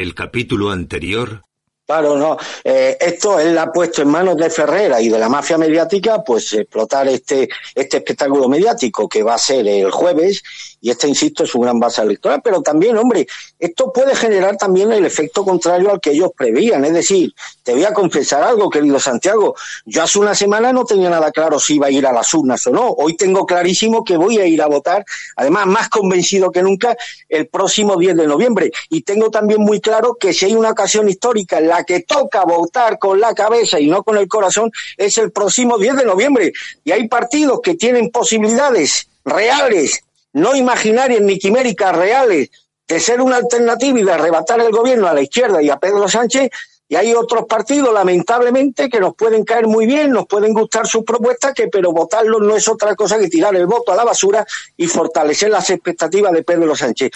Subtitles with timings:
[0.00, 1.42] El capítulo anterior.
[1.84, 2.36] Claro, no.
[2.62, 6.52] Eh, esto él ha puesto en manos de Ferrera y de la mafia mediática, pues
[6.52, 10.42] explotar este, este espectáculo mediático que va a ser el jueves
[10.80, 13.26] y esta, insisto, es un gran base electoral, pero también, hombre,
[13.58, 16.84] esto puede generar también el efecto contrario al que ellos prevían.
[16.84, 19.54] Es decir, te voy a confesar algo, querido Santiago.
[19.84, 22.66] Yo hace una semana no tenía nada claro si iba a ir a las urnas
[22.68, 22.88] o no.
[22.90, 25.04] Hoy tengo clarísimo que voy a ir a votar,
[25.36, 26.96] además, más convencido que nunca,
[27.28, 28.70] el próximo 10 de noviembre.
[28.90, 32.44] Y tengo también muy claro que si hay una ocasión histórica en la que toca
[32.44, 36.52] votar con la cabeza y no con el corazón, es el próximo 10 de noviembre.
[36.84, 40.02] Y hay partidos que tienen posibilidades reales
[40.32, 42.50] no imaginarias ni quiméricas reales
[42.88, 46.08] de ser una alternativa y de arrebatar el gobierno a la izquierda y a Pedro
[46.08, 46.50] Sánchez,
[46.90, 51.04] y hay otros partidos, lamentablemente, que nos pueden caer muy bien, nos pueden gustar sus
[51.04, 54.46] propuestas, que pero votarlos no es otra cosa que tirar el voto a la basura
[54.74, 57.10] y fortalecer las expectativas de Pedro Sánchez.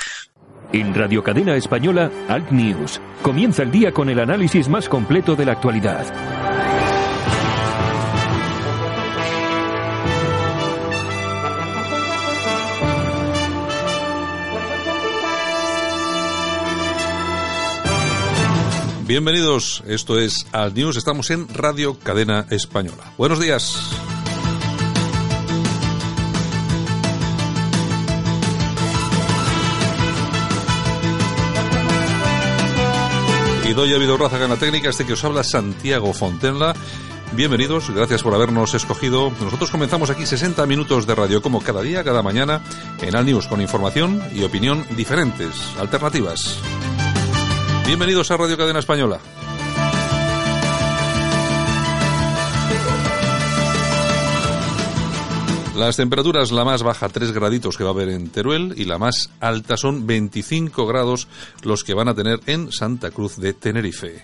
[0.75, 3.01] En Radio Cadena Española, Alt News.
[3.23, 6.52] Comienza el día con el análisis más completo de la actualidad.
[19.13, 23.13] Bienvenidos, esto es Al News, estamos en Radio Cadena Española.
[23.19, 23.79] Buenos días.
[33.69, 36.75] Y doy a Vido Raza Gana Técnica, este que os habla Santiago Fontenla.
[37.33, 39.31] Bienvenidos, gracias por habernos escogido.
[39.43, 42.63] Nosotros comenzamos aquí 60 minutos de radio como cada día, cada mañana,
[43.03, 46.63] en Al News, con información y opinión diferentes, alternativas.
[47.87, 49.19] Bienvenidos a Radio Cadena Española.
[55.77, 58.99] Las temperaturas, la más baja 3 graditos que va a haber en Teruel y la
[58.99, 61.27] más alta son 25 grados
[61.63, 64.23] los que van a tener en Santa Cruz de Tenerife.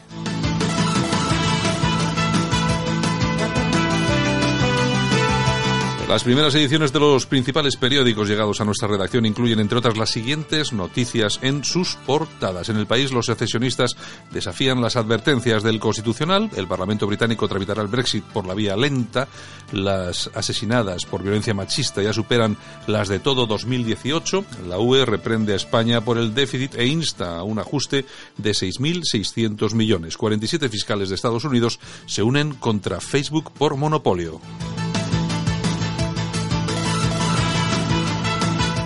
[6.09, 10.09] Las primeras ediciones de los principales periódicos llegados a nuestra redacción incluyen, entre otras, las
[10.09, 12.71] siguientes noticias en sus portadas.
[12.71, 13.95] En el país, los secesionistas
[14.31, 16.49] desafían las advertencias del Constitucional.
[16.57, 19.29] El Parlamento británico tramitará el Brexit por la vía lenta.
[19.73, 24.47] Las asesinadas por violencia machista ya superan las de todo 2018.
[24.67, 28.07] La UE reprende a España por el déficit e insta a un ajuste
[28.39, 30.17] de 6.600 millones.
[30.17, 34.41] 47 fiscales de Estados Unidos se unen contra Facebook por monopolio.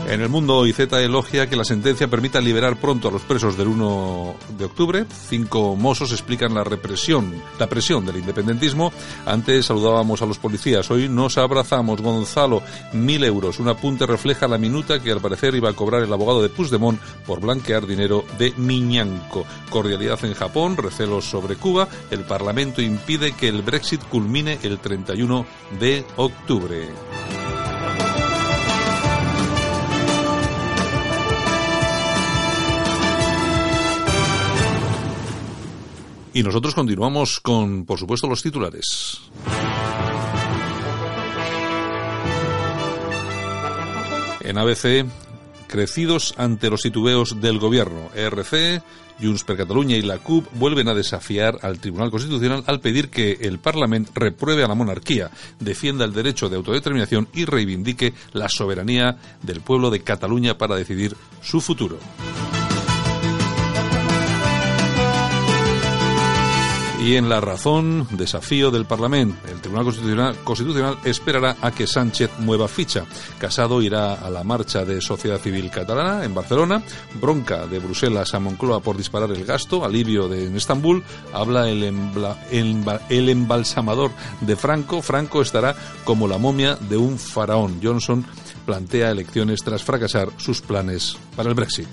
[0.09, 3.69] En el mundo, IZ elogia que la sentencia permita liberar pronto a los presos del
[3.69, 5.07] 1 de octubre.
[5.29, 8.93] Cinco mozos explican la represión, la presión del independentismo.
[9.25, 12.03] Antes saludábamos a los policías, hoy nos abrazamos.
[12.03, 12.63] Gonzalo,
[12.93, 13.59] mil euros.
[13.61, 17.01] Un apunte refleja la minuta que al parecer iba a cobrar el abogado de Puigdemont
[17.25, 19.47] por blanquear dinero de Miñanco.
[19.71, 21.89] Cordialidad en Japón, recelos sobre Cuba.
[22.11, 25.47] El Parlamento impide que el Brexit culmine el 31
[25.79, 26.89] de octubre.
[36.35, 39.21] Y nosotros continuamos con, por supuesto, los titulares.
[44.41, 45.07] En ABC,
[45.67, 48.11] crecidos ante los titubeos del gobierno.
[48.15, 48.83] ERC,
[49.21, 53.39] Junts per Catalunya y la CUP vuelven a desafiar al Tribunal Constitucional al pedir que
[53.43, 55.31] el Parlamento repruebe a la monarquía,
[55.61, 61.17] defienda el derecho de autodeterminación y reivindique la soberanía del pueblo de Cataluña para decidir
[61.41, 61.99] su futuro.
[67.03, 72.31] Y en la razón, desafío del Parlamento, el Tribunal Constitucional, Constitucional, esperará a que Sánchez
[72.39, 73.05] mueva ficha.
[73.41, 76.81] Casado irá a la marcha de Sociedad Civil Catalana en Barcelona,
[77.21, 81.03] bronca de Bruselas a Moncloa por disparar el gasto, alivio de, en Estambul,
[81.33, 81.93] habla el,
[82.53, 87.81] el embalsamador de Franco, Franco estará como la momia de un faraón.
[87.83, 88.25] Johnson
[88.65, 91.89] plantea elecciones tras fracasar sus planes para el Brexit.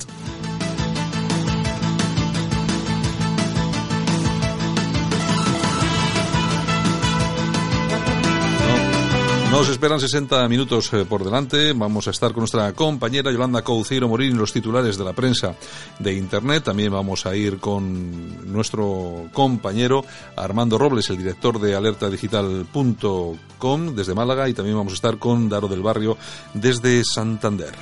[9.51, 11.73] Nos esperan 60 minutos eh, por delante.
[11.73, 15.55] Vamos a estar con nuestra compañera Yolanda Couceiro Morín, los titulares de la prensa
[15.97, 16.65] de Internet.
[16.65, 20.05] También vamos a ir con nuestro compañero
[20.35, 24.47] Armando Robles, el director de alertadigital.com desde Málaga.
[24.47, 26.15] Y también vamos a estar con Daro del Barrio
[26.53, 27.73] desde Santander.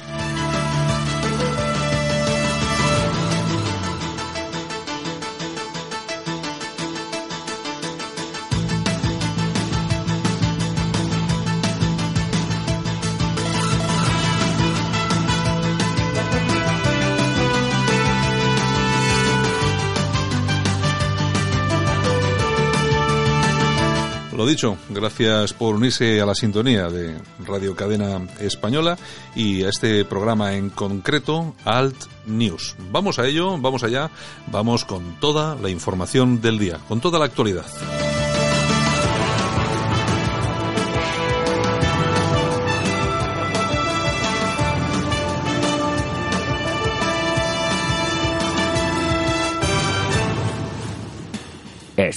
[24.47, 27.15] Dicho, gracias por unirse a la sintonía de
[27.45, 28.97] Radio Cadena Española
[29.35, 32.75] y a este programa en concreto, Alt News.
[32.91, 34.09] Vamos a ello, vamos allá,
[34.51, 37.65] vamos con toda la información del día, con toda la actualidad.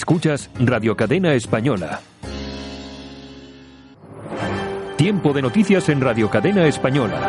[0.01, 2.01] Escuchas Radio Cadena Española.
[4.97, 7.21] Tiempo de noticias en Radio Cadena Española.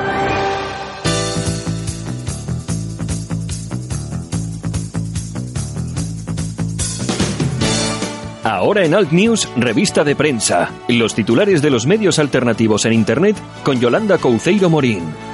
[8.43, 10.71] Ahora en Alt News, revista de prensa.
[10.89, 15.32] Los titulares de los medios alternativos en Internet con Yolanda Couceiro Morín.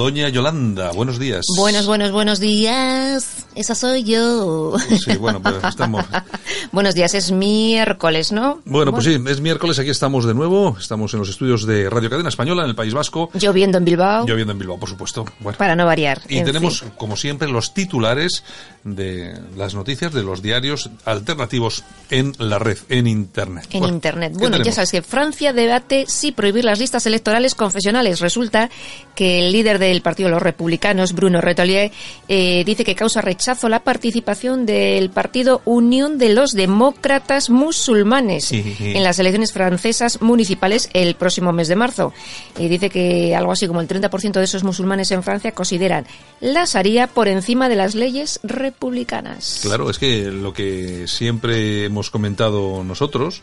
[0.00, 1.44] Doña Yolanda, buenos días.
[1.58, 3.44] Buenos, buenos, buenos días.
[3.54, 4.74] Esa soy yo.
[5.04, 6.06] Sí, bueno, pues estamos.
[6.72, 8.62] buenos días, es miércoles, ¿no?
[8.64, 10.74] Bueno, pues sí, es miércoles, aquí estamos de nuevo.
[10.80, 13.28] Estamos en los estudios de Radio Cadena Española, en el País Vasco.
[13.34, 14.26] Lloviendo en Bilbao.
[14.26, 15.26] Lloviendo en Bilbao, por supuesto.
[15.38, 15.58] Bueno.
[15.58, 16.22] Para no variar.
[16.30, 18.42] Y tenemos, como siempre, los titulares
[18.84, 23.66] de las noticias de los diarios alternativos en la red, en Internet.
[23.70, 24.32] En Internet.
[24.38, 28.20] Bueno, ya sabes que Francia debate si prohibir las listas electorales confesionales.
[28.20, 28.70] Resulta
[29.14, 31.90] que el líder del Partido de los Republicanos, Bruno Retolier,
[32.28, 39.02] eh, dice que causa rechazo la participación del partido Unión de los Demócratas Musulmanes en
[39.02, 42.12] las elecciones francesas municipales el próximo mes de marzo.
[42.58, 46.06] Y dice que algo así como el 30% de esos musulmanes en Francia consideran
[46.40, 49.60] la Sharia por encima de las leyes republicanas.
[49.62, 53.42] Claro, es que lo que siempre hemos comentado nosotros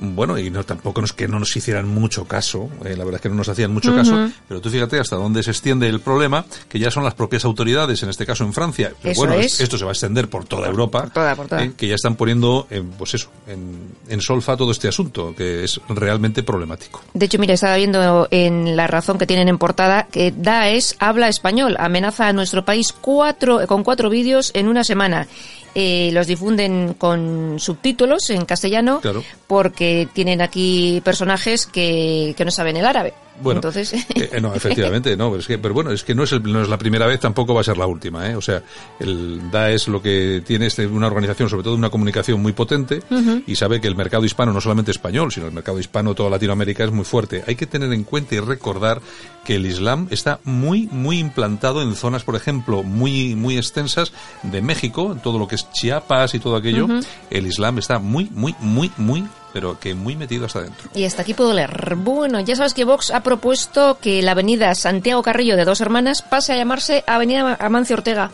[0.00, 3.20] bueno, y no tampoco es que no nos hicieran mucho caso, eh, la verdad es
[3.20, 6.44] que no nos hacían mucho caso, pero tú fíjate hasta dónde se extiende el problema,
[6.68, 9.84] que ya son las propias autoridades, en este caso en Francia, pero bueno, esto se
[9.84, 11.10] va a extender por toda Europa,
[11.58, 12.66] eh, que ya están poniendo,
[12.98, 17.02] pues eso, en, en, solfa todo este asunto, que es realmente problemático.
[17.14, 21.28] De hecho, mira, estaba viendo en la razón que tienen en portada que Daesh habla
[21.28, 25.28] español, amenaza a nuestro país cuatro, con cuatro vídeos en una semana
[25.74, 29.00] eh, los difunden con subtítulos en castellano
[29.46, 33.14] porque tienen aquí personajes que, que no saben el árabe.
[33.42, 33.92] Bueno, Entonces...
[33.92, 36.62] Eh, no, efectivamente, no, pero, es que, pero bueno, es que no es, el, no
[36.62, 38.36] es la primera vez, tampoco va a ser la última, ¿eh?
[38.36, 38.62] O sea,
[38.98, 43.02] el DAES lo que tiene es una organización, sobre todo una comunicación muy potente,
[43.46, 46.84] y sabe que el mercado hispano, no solamente español, sino el mercado hispano, toda Latinoamérica,
[46.84, 47.42] es muy fuerte.
[47.46, 49.00] Hay que tener en cuenta y recordar
[49.44, 54.12] que el Islam está muy, muy implantado en zonas, por ejemplo, muy, muy extensas
[54.42, 56.86] de México, todo lo que es Chiapas y todo aquello.
[57.30, 60.90] El Islam está muy, muy, muy, muy pero que muy metido hasta dentro.
[60.94, 61.96] Y hasta aquí puedo leer.
[61.96, 66.22] Bueno, ya sabes que Vox ha propuesto que la avenida Santiago Carrillo de Dos Hermanas
[66.22, 68.30] pase a llamarse Avenida Amancio Ortega.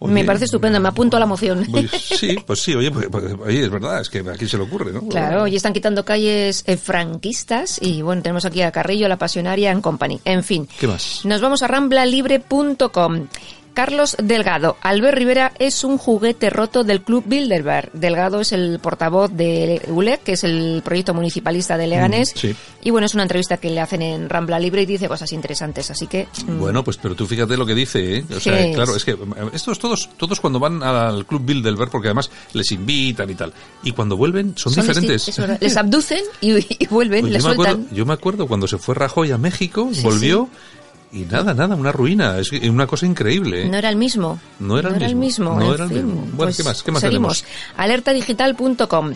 [0.00, 1.66] me parece estupendo, me apunto a la moción.
[1.70, 4.64] Pues, sí, pues sí, oye, pues, pues, oye, es verdad, es que aquí se le
[4.64, 5.02] ocurre, ¿no?
[5.08, 9.70] Claro, y están quitando calles eh, franquistas y bueno, tenemos aquí a Carrillo, la Pasionaria
[9.70, 10.20] en Company.
[10.24, 10.68] En fin.
[10.78, 11.24] ¿Qué más?
[11.24, 13.26] Nos vamos a ramblalibre.com.
[13.78, 14.76] Carlos Delgado.
[14.80, 17.92] Albert Rivera es un juguete roto del Club Bilderberg.
[17.92, 22.32] Delgado es el portavoz de ULEC, que es el proyecto municipalista de Leganés.
[22.34, 22.56] sí.
[22.82, 25.92] Y bueno, es una entrevista que le hacen en Rambla Libre y dice cosas interesantes,
[25.92, 26.26] así que...
[26.46, 26.58] Mm.
[26.58, 28.24] Bueno, pues pero tú fíjate lo que dice, ¿eh?
[28.36, 29.16] O sea, claro, es que eh,
[29.52, 33.52] estos todos, todos cuando van al Club Bilderberg, porque además les invitan y tal,
[33.84, 35.38] y cuando vuelven son, diferentes.
[35.60, 37.64] les abducen y, vuelven, pues les yo sueltan.
[37.64, 40.48] Me acuerdo, yo me acuerdo cuando se fue Rajoy a México, volvió
[41.12, 42.38] y nada, nada, una ruina.
[42.38, 43.62] Es una cosa increíble.
[43.62, 43.68] ¿eh?
[43.68, 44.38] No era el mismo.
[44.58, 45.54] No era, el, mismo.
[45.54, 46.14] No era el mismo.
[46.14, 46.82] Bueno, pues ¿qué más?
[46.82, 47.44] ¿Qué más seguimos.
[47.76, 49.14] Alertadigital.com.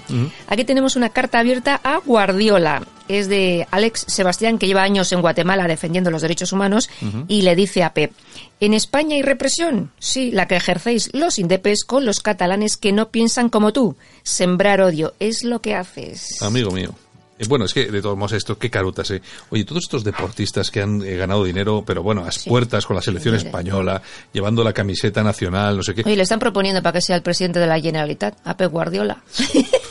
[0.48, 2.82] Aquí tenemos una carta abierta a Guardiola.
[3.08, 6.88] Es de Alex Sebastián, que lleva años en Guatemala defendiendo los derechos humanos,
[7.28, 8.12] y le dice a Pep,
[8.60, 9.90] ¿en España hay represión?
[9.98, 13.96] Sí, la que ejercéis los indepes con los catalanes que no piensan como tú.
[14.22, 16.40] Sembrar odio es lo que haces.
[16.40, 16.94] Amigo mío
[17.42, 19.22] Eh, bueno, es que de todos modos esto, qué carutas, ¿eh?
[19.50, 22.96] Oye, todos estos deportistas que han eh, ganado dinero, pero bueno, a las puertas con
[22.96, 26.02] la selección española, llevando la camiseta nacional, no sé qué.
[26.04, 29.22] Oye, le están proponiendo para que sea el presidente de la Generalitat, a Pep Guardiola.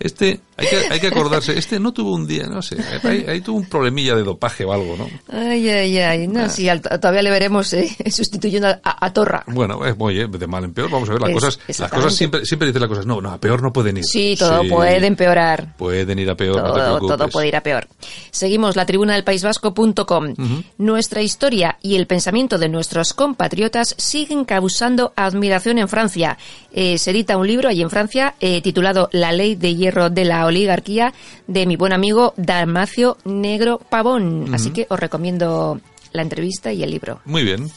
[0.00, 3.40] Este, hay que, hay que acordarse, este no tuvo un día, no sé, ahí, ahí
[3.40, 5.08] tuvo un problemilla de dopaje o algo, ¿no?
[5.32, 6.48] Ay, ay, ay, no, Ah.
[6.48, 9.44] sí, al- todavía le veremos eh, sustituyendo a, a Torra.
[9.46, 12.14] Bueno, eh, oye, de mal en peor, vamos a ver, las Es- cosas, las cosas
[12.14, 14.04] siempre, siempre dicen las cosas, no, no, a peor no pueden ir.
[14.04, 15.76] Sí, todo Sí, puede empeorar.
[15.76, 17.16] Pueden ir a peor, no te Todo, preocupes.
[17.18, 17.88] todo puede ir a peor.
[18.30, 20.34] Seguimos la tribuna del País Vasco.com.
[20.78, 26.36] Nuestra historia y el pensamiento de nuestros compatriotas siguen causando admiración en Francia.
[26.72, 30.24] Eh, se edita un libro allí en Francia eh, titulado La ley de hierro de
[30.24, 31.12] la oligarquía
[31.46, 34.54] de mi buen amigo Dalmacio Negro Pavón.
[34.54, 35.80] Así que os recomiendo
[36.12, 37.20] la entrevista y el libro.
[37.24, 37.70] Muy bien,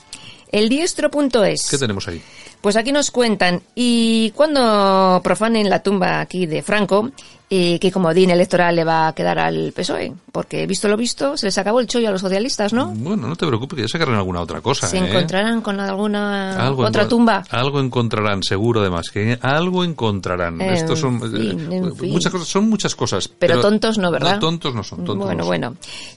[0.51, 1.69] El diestro.es.
[1.69, 2.21] ¿qué tenemos ahí?
[2.61, 7.11] Pues aquí nos cuentan, y cuando profanen la tumba aquí de Franco,
[7.49, 10.05] eh, ¿qué comodín electoral le va a quedar al PSOE?
[10.05, 10.13] E?
[10.31, 12.87] Porque, visto lo visto, se les acabó el chollo a los socialistas, ¿no?
[12.87, 15.09] Bueno, no te preocupes, que ya sacarán alguna otra cosa, Se ¿eh?
[15.09, 17.43] encontrarán con alguna Algo otra tumba.
[17.49, 20.59] Algo encontrarán, seguro además, que algo encontrarán.
[20.61, 23.27] En Estos son fin, eh, muchas cosas, son muchas cosas.
[23.27, 24.39] Pero tontos no, ¿verdad?
[24.39, 25.47] tontos no son, tontos bueno, no son.
[25.47, 25.75] bueno.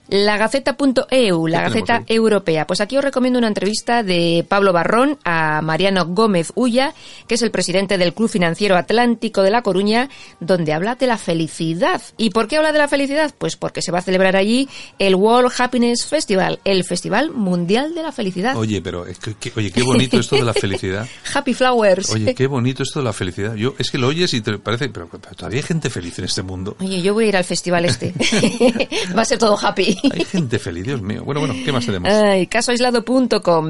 [0.09, 2.13] La Gaceta.eu, la ¿Qué tenemos Gaceta?
[2.13, 2.67] Europea.
[2.67, 6.93] Pues aquí os recomiendo una entrevista de Pablo Barrón a Mariano Gómez Ulla,
[7.29, 10.09] que es el presidente del Club Financiero Atlántico de La Coruña,
[10.41, 12.03] donde habla de la felicidad.
[12.17, 13.33] ¿Y por qué habla de la felicidad?
[13.39, 18.03] Pues porque se va a celebrar allí el World Happiness Festival, el Festival Mundial de
[18.03, 18.57] la Felicidad.
[18.57, 21.07] Oye, pero es que- que- oye, qué bonito esto de la felicidad.
[21.35, 22.11] Happy Flowers.
[22.11, 23.55] Oye, qué bonito esto de la felicidad.
[23.55, 26.25] Yo es que lo oyes y te parece, pero, pero todavía hay gente feliz en
[26.25, 26.77] este mundo.
[26.81, 28.13] Oye, yo voy a ir al festival este.
[29.17, 29.97] va a ser todo happy.
[30.13, 31.23] Hay gente feliz, Dios mío.
[31.25, 32.11] Bueno, bueno, ¿qué más tenemos?
[32.11, 33.69] Ay, casoaislado.com.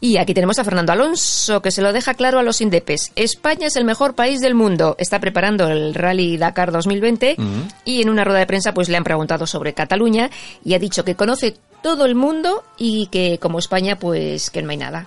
[0.00, 3.12] Y aquí tenemos a Fernando Alonso, que se lo deja claro a los indepes.
[3.16, 4.96] España es el mejor país del mundo.
[4.98, 7.36] Está preparando el Rally Dakar 2020
[7.84, 10.30] y en una rueda de prensa pues le han preguntado sobre Cataluña
[10.64, 14.70] y ha dicho que conoce todo el mundo y que como España pues que no
[14.70, 15.06] hay nada.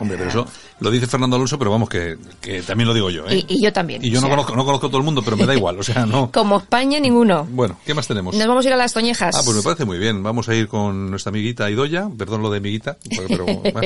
[0.00, 0.46] Hombre, pero eso
[0.80, 3.44] lo dice Fernando Alonso, pero vamos, que, que también lo digo yo, ¿eh?
[3.48, 4.04] Y, y yo también.
[4.04, 5.78] Y yo no sea, conozco, no conozco a todo el mundo, pero me da igual,
[5.78, 6.30] o sea, no.
[6.34, 7.46] Como España, ninguno.
[7.50, 8.34] Bueno, ¿qué más tenemos?
[8.34, 9.34] Nos vamos a ir a las toñejas.
[9.36, 10.22] Ah, pues me parece muy bien.
[10.22, 12.08] Vamos a ir con nuestra amiguita Idoya.
[12.18, 12.98] Perdón lo de amiguita.
[13.28, 13.80] Pero, bueno.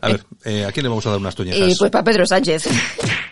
[0.00, 1.72] A ver, eh, ¿a quién le vamos a dar unas toñejas?
[1.72, 2.68] Eh, pues para Pedro Sánchez.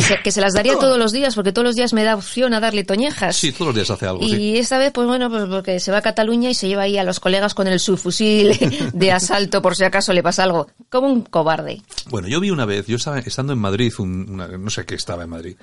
[0.00, 2.14] Que se, que se las daría todos los días, porque todos los días me da
[2.16, 3.36] opción a darle toñejas.
[3.36, 4.56] Sí, todos los días hace algo, Y sí.
[4.58, 7.04] esta vez, pues bueno, pues porque se va a Cataluña y se lleva ahí a
[7.04, 8.58] los colegas con el subfusil
[8.92, 10.68] de asalto por si acaso le pasa algo.
[10.88, 11.82] Como un cobarde.
[12.08, 14.94] Bueno, yo vi una vez, yo estaba estando en Madrid, un- una- no sé qué
[14.94, 15.56] estaba en Madrid,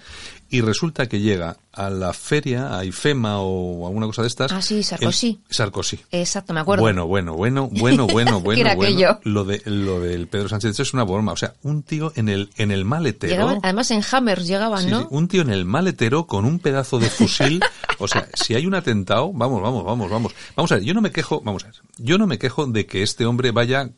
[0.49, 4.51] y resulta que llega a la feria, a IFEMA o alguna cosa de estas.
[4.51, 5.39] Ah, sí, Sarkozy.
[5.49, 5.99] el- Sarkozy.
[6.11, 6.81] Exacto, me acuerdo.
[6.81, 8.93] Bueno, bueno, bueno, bueno, bueno, bueno, ¿Qué era bueno.
[8.93, 9.19] aquello?
[9.23, 12.49] Lo de lo del Pedro Sánchez es una broma, o sea, un tío en el
[12.57, 13.31] en el maletero.
[13.31, 14.01] Llegaban, además en
[14.35, 15.01] Llegaban, Sí, ¿no?
[15.01, 17.61] sí, un tío en el maletero con un pedazo de fusil.
[17.99, 20.33] o sea, si hay un atentado, vamos, vamos, vamos, vamos.
[20.55, 22.85] Vamos a ver, yo no me quejo, vamos a ver, yo no me quejo de
[22.85, 23.89] que este hombre vaya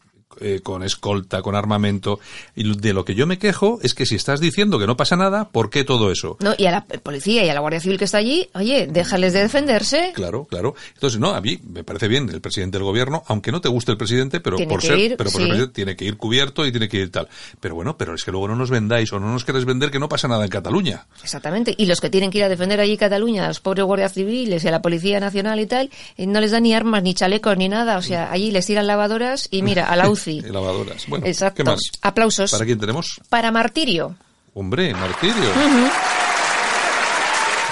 [0.41, 2.19] eh, con escolta, con armamento.
[2.55, 5.15] Y de lo que yo me quejo es que si estás diciendo que no pasa
[5.15, 6.37] nada, ¿por qué todo eso?
[6.39, 9.33] No, y a la policía y a la Guardia Civil que está allí, oye, déjales
[9.33, 10.11] de defenderse.
[10.13, 10.75] Claro, claro.
[10.93, 13.91] Entonces, no, a mí me parece bien el presidente del gobierno, aunque no te guste
[13.91, 15.43] el presidente, pero Tiene por que ser, ir, pero por sí.
[15.43, 17.27] el presidente tiene que ir cubierto y tiene que ir tal.
[17.59, 19.99] Pero bueno, pero es que luego no nos vendáis o no nos queréis vender que
[19.99, 21.07] no pasa nada en Cataluña.
[21.23, 21.73] Exactamente.
[21.77, 24.63] Y los que tienen que ir a defender allí Cataluña, a los pobres guardias civiles
[24.63, 27.57] y a la Policía Nacional y tal, eh, no les dan ni armas, ni chalecos,
[27.57, 27.97] ni nada.
[27.97, 30.28] O sea, allí les tiran lavadoras y mira, a la UCI.
[30.41, 31.07] Lavadoras.
[31.07, 31.63] Bueno, Exacto.
[31.63, 31.79] ¿qué más?
[32.01, 32.51] Aplausos.
[32.51, 33.21] ¿Para quién tenemos?
[33.29, 34.15] Para Martirio.
[34.53, 35.51] Hombre, Martirio.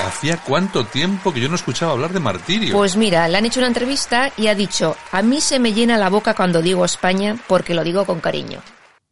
[0.06, 2.74] Hacía cuánto tiempo que yo no escuchaba hablar de Martirio.
[2.76, 5.98] Pues mira, le han hecho una entrevista y ha dicho, a mí se me llena
[5.98, 8.62] la boca cuando digo España porque lo digo con cariño.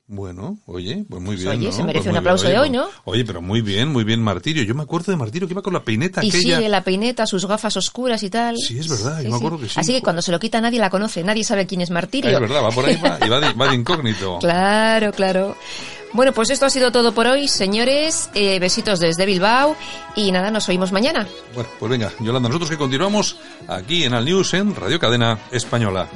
[0.07, 1.50] Bueno, oye, pues muy bien.
[1.50, 1.71] Oye, ¿no?
[1.71, 2.53] se merece Pues un aplauso bien.
[2.53, 2.85] de hoy, ¿no?
[3.05, 4.62] Oye, pero muy bien, muy bien, Martirio.
[4.63, 6.57] Yo me acuerdo de Martirio que iba con la peineta Y aquella.
[6.57, 8.55] sigue la peineta, sus gafas oscuras y tal.
[8.57, 9.79] Sí, es verdad, yo me acuerdo que sí.
[9.79, 12.29] Así que cuando se lo quita nadie la conoce, nadie sabe quién es Martirio.
[12.31, 14.38] es verdad, va por ahí va, y va de, va de incógnito.
[14.45, 15.55] Claro, claro.
[16.13, 18.29] Bueno, pues esto ha sido todo por hoy, señores.
[18.35, 19.75] Eh, besitos desde Bilbao
[20.15, 21.27] y nada, nos oímos mañana.
[21.55, 26.07] Bueno, pues venga, Yolanda, nosotros que continuamos aquí en Al News en Radio Cadena Española.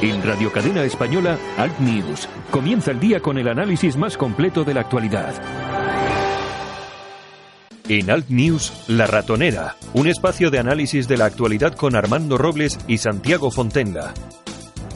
[0.00, 2.28] En Radio Cadena Española, Alt News.
[2.52, 5.34] Comienza el día con el análisis más completo de la actualidad.
[7.88, 12.78] En Alt News, La Ratonera, un espacio de análisis de la actualidad con Armando Robles
[12.86, 14.14] y Santiago Fontenga.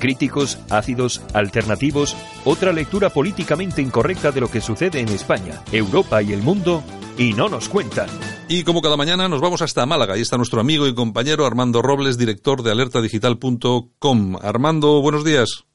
[0.02, 6.32] Críticos, ácidos, alternativos, otra lectura políticamente incorrecta de lo que sucede en España, Europa y
[6.32, 6.82] el mundo,
[7.16, 8.08] y no nos cuentan.
[8.48, 10.14] Y como cada mañana nos vamos hasta Málaga.
[10.14, 14.38] Ahí está nuestro amigo y compañero Armando Robles, director de alertadigital.com.
[14.42, 15.66] Armando, buenos días.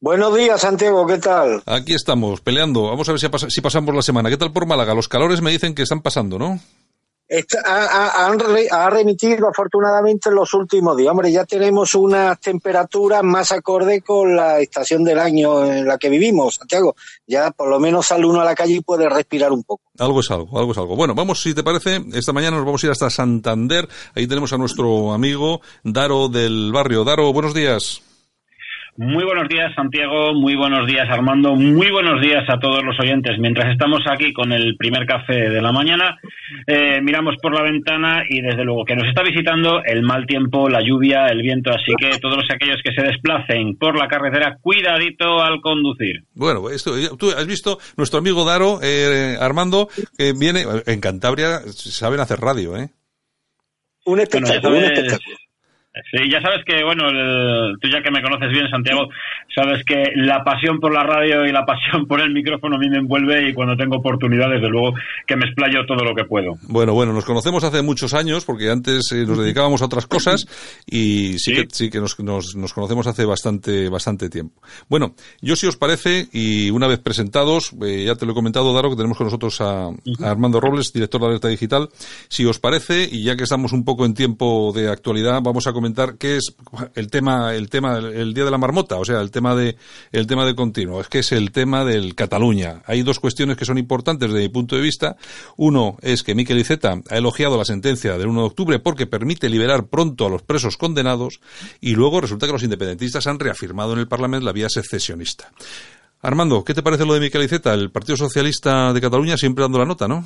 [0.00, 1.62] Buenos días, Santiago, ¿qué tal?
[1.66, 2.88] Aquí estamos, peleando.
[2.88, 4.28] Vamos a ver si, si pasamos la semana.
[4.28, 4.92] ¿Qué tal por Málaga?
[4.92, 6.58] Los calores me dicen que están pasando, ¿no?
[7.64, 11.10] Ha, remitido afortunadamente en los últimos días.
[11.10, 16.08] Hombre, ya tenemos unas temperaturas más acorde con la estación del año en la que
[16.08, 16.96] vivimos, Santiago.
[17.26, 19.82] Ya por lo menos sale uno a la calle y puede respirar un poco.
[19.98, 20.96] Algo es algo, algo es algo.
[20.96, 23.88] Bueno, vamos, si te parece, esta mañana nos vamos a ir hasta Santander.
[24.14, 27.04] Ahí tenemos a nuestro amigo Daro del barrio.
[27.04, 28.02] Daro, buenos días.
[29.02, 30.34] Muy buenos días, Santiago.
[30.34, 31.54] Muy buenos días, Armando.
[31.56, 33.38] Muy buenos días a todos los oyentes.
[33.38, 36.18] Mientras estamos aquí con el primer café de la mañana,
[36.66, 40.68] eh, miramos por la ventana y desde luego que nos está visitando el mal tiempo,
[40.68, 41.70] la lluvia, el viento.
[41.70, 46.24] Así que todos aquellos que se desplacen por la carretera, cuidadito al conducir.
[46.34, 49.88] Bueno, esto, tú has visto nuestro amigo Daro, eh, Armando,
[50.18, 52.90] que viene en Cantabria, saben hacer radio, ¿eh?
[54.04, 55.39] Un espectáculo, un espectáculo.
[56.10, 57.04] Sí, ya sabes que, bueno,
[57.80, 59.08] tú ya que me conoces bien, Santiago,
[59.54, 62.88] sabes que la pasión por la radio y la pasión por el micrófono a mí
[62.88, 64.94] me envuelve y cuando tengo oportunidades, desde luego,
[65.26, 66.54] que me explayo todo lo que puedo.
[66.62, 70.46] Bueno, bueno, nos conocemos hace muchos años porque antes eh, nos dedicábamos a otras cosas
[70.86, 74.60] y sí, que, sí que nos, nos, conocemos hace bastante, bastante tiempo.
[74.88, 78.72] Bueno, yo si os parece, y una vez presentados, eh, ya te lo he comentado,
[78.74, 81.88] Daro, que tenemos con nosotros a, a Armando Robles, director de Alerta Digital,
[82.28, 85.72] si os parece, y ya que estamos un poco en tiempo de actualidad, vamos a
[85.72, 86.54] comentar qué es
[86.94, 89.76] el tema, el tema, el día de la marmota, o sea, el tema de,
[90.12, 92.82] el tema de continuo, es que es el tema del Cataluña.
[92.86, 95.16] Hay dos cuestiones que son importantes desde mi punto de vista.
[95.56, 99.48] Uno es que Miquel Iceta ha elogiado la sentencia del 1 de octubre porque permite
[99.48, 101.40] liberar pronto a los presos condenados
[101.80, 105.52] y luego resulta que los independentistas han reafirmado en el Parlamento la vía secesionista.
[106.22, 107.72] Armando, ¿qué te parece lo de Miquel Iceta?
[107.72, 110.24] El Partido Socialista de Cataluña siempre dando la nota, ¿no?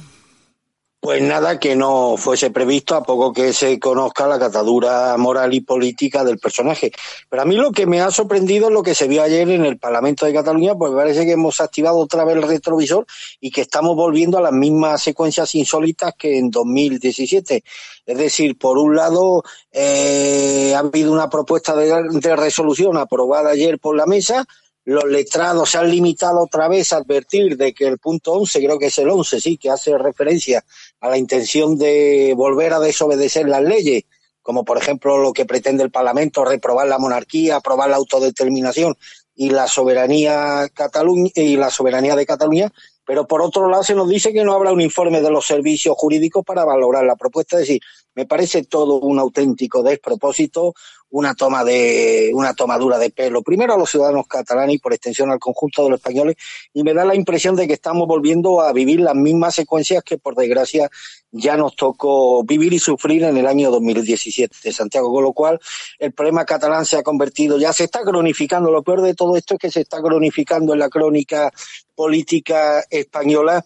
[1.05, 5.61] Pues nada que no fuese previsto a poco que se conozca la catadura moral y
[5.61, 6.93] política del personaje.
[7.29, 9.67] Pero a mí lo que me ha sorprendido es lo que se vio ayer en
[9.67, 13.05] el Parlamento de Cataluña, pues parece que hemos activado otra vez el retrovisor
[13.39, 17.63] y que estamos volviendo a las mismas secuencias insólitas que en 2017.
[18.07, 23.95] Es decir, por un lado, eh, ha habido una propuesta de resolución aprobada ayer por
[23.95, 24.47] la mesa,
[24.85, 28.79] los letrados se han limitado otra vez a advertir de que el punto 11, creo
[28.79, 30.65] que es el 11, sí, que hace referencia
[31.01, 34.05] a la intención de volver a desobedecer las leyes,
[34.43, 38.95] como por ejemplo lo que pretende el Parlamento, reprobar la monarquía, aprobar la autodeterminación
[39.35, 42.73] y la soberanía Cataluña y la soberanía de Cataluña,
[43.05, 45.95] pero por otro lado se nos dice que no habrá un informe de los servicios
[45.97, 47.81] jurídicos para valorar la propuesta, es decir,
[48.15, 50.75] me parece todo un auténtico despropósito,
[51.11, 53.43] una toma de una tomadura de pelo.
[53.43, 56.35] Primero a los ciudadanos catalanes y por extensión al conjunto de los españoles.
[56.73, 60.19] Y me da la impresión de que estamos volviendo a vivir las mismas secuencias que
[60.19, 60.91] por desgracia
[61.31, 65.13] ya nos tocó vivir y sufrir en el año 2017 Santiago.
[65.13, 65.61] Con lo cual
[66.01, 68.73] el problema catalán se ha convertido ya se está cronificando.
[68.73, 71.53] Lo peor de todo esto es que se está cronificando en la crónica
[71.95, 73.65] política española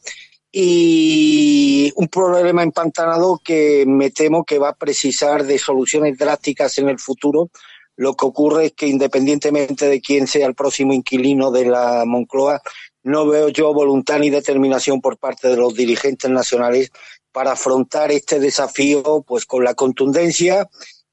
[0.51, 6.89] y un problema empantanado que me temo que va a precisar de soluciones drásticas en
[6.89, 7.51] el futuro.
[7.97, 12.63] Lo que ocurre es que independientemente de quién sea el próximo inquilino de la Moncloa,
[13.03, 16.91] no veo yo voluntad ni determinación por parte de los dirigentes nacionales
[17.33, 20.69] para afrontar este desafío pues con la contundencia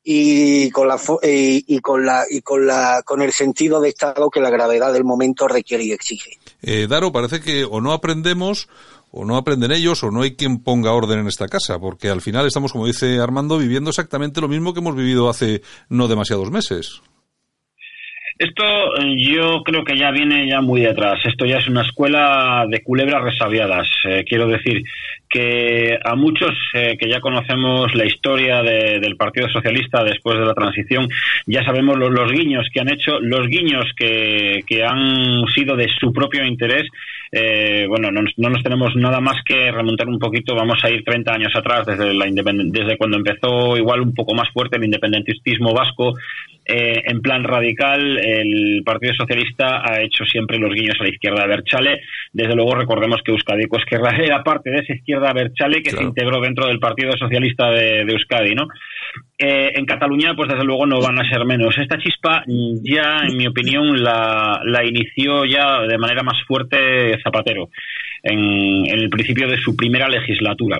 [0.07, 4.39] y con la y, con la y con la con el sentido de estado que
[4.39, 6.37] la gravedad del momento requiere y exige.
[6.61, 8.69] Eh, Daro, parece que o no aprendemos
[9.09, 12.21] o no aprenden ellos o no hay quien ponga orden en esta casa, porque al
[12.21, 16.51] final estamos, como dice Armando, viviendo exactamente lo mismo que hemos vivido hace no demasiados
[16.51, 17.01] meses.
[18.37, 18.63] Esto
[18.97, 21.19] eh, yo creo que ya viene ya muy detrás.
[21.25, 23.87] Esto ya es una escuela de culebras resabiadas.
[24.09, 24.83] Eh, quiero decir
[25.35, 30.53] que a muchos eh, que ya conocemos la historia del Partido Socialista después de la
[30.53, 31.09] transición,
[31.45, 36.13] ya sabemos los, guiños que han hecho, los guiños que, que, han sido de su
[36.13, 36.87] propio interés.
[37.89, 40.55] bueno, no, no, nos tenemos nada más que remontar un poquito.
[40.55, 44.49] Vamos a ir 30 años atrás, desde, la desde cuando empezó igual un poco más
[44.53, 46.13] fuerte el independentismo vasco
[46.67, 51.45] eh, en plan radical, el Partido Socialista ha hecho siempre los guiños a la izquierda
[51.45, 52.01] Berchale.
[52.33, 56.41] Desde luego, recordemos que Euskadi Esquerra era parte de esa izquierda Berchale que se integró
[56.41, 58.67] dentro del Partido Socialista de, Euskadi, ¿no?
[59.37, 61.77] Eh, en Cataluña, pues desde luego no van a ser menos.
[61.77, 67.69] Esta chispa ya, en mi opinión, la, inició ya de manera más fuerte Zapatero
[68.23, 70.79] en el principio de su primera legislatura.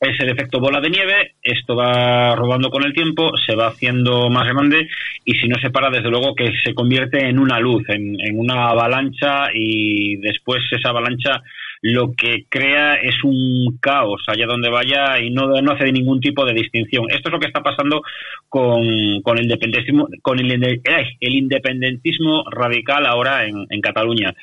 [0.00, 4.28] Es el efecto bola de nieve, esto va rodando con el tiempo, se va haciendo
[4.28, 4.88] más grande
[5.24, 8.38] y si no se para, desde luego que se convierte en una luz, en, en
[8.38, 11.42] una avalancha y después esa avalancha
[11.82, 16.44] lo que crea es un caos allá donde vaya y no, no hace ningún tipo
[16.44, 17.06] de distinción.
[17.10, 18.02] Esto es lo que está pasando
[18.48, 24.34] con, con el independentismo, con el, el independentismo radical ahora en, en Cataluña.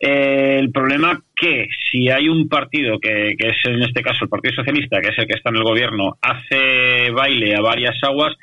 [0.00, 4.30] Eh, el problema que si hay un partido que, que es en este caso el
[4.30, 8.36] Partido Socialista, que es el que está en el gobierno, hace baile a varias aguas,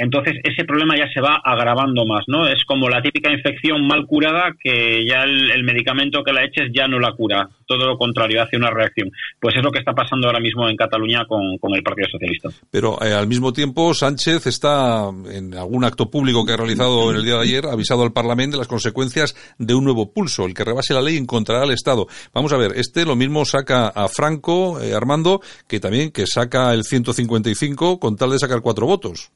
[0.00, 2.48] entonces ese problema ya se va agravando más, ¿no?
[2.48, 6.88] Es como la típica infección mal curada que ya el, medicamento que la eches ya
[6.88, 9.10] no la cura, todo lo contrario, hace una reacción.
[9.38, 12.48] Pues es lo que está pasando ahora mismo en Cataluña con, el Partido Socialista.
[12.70, 17.18] Pero eh, al mismo tiempo Sánchez está, en algún acto público que ha realizado en
[17.18, 20.46] el día de ayer, avisado al Parlamento de las consecuencias de un nuevo pulso.
[20.46, 22.06] El que rebase la ley encontrará al Estado.
[22.32, 26.72] Vamos a ver, este lo mismo saca a Franco, eh, Armando, que también que saca
[26.72, 29.30] el 155 con tal de sacar cuatro votos.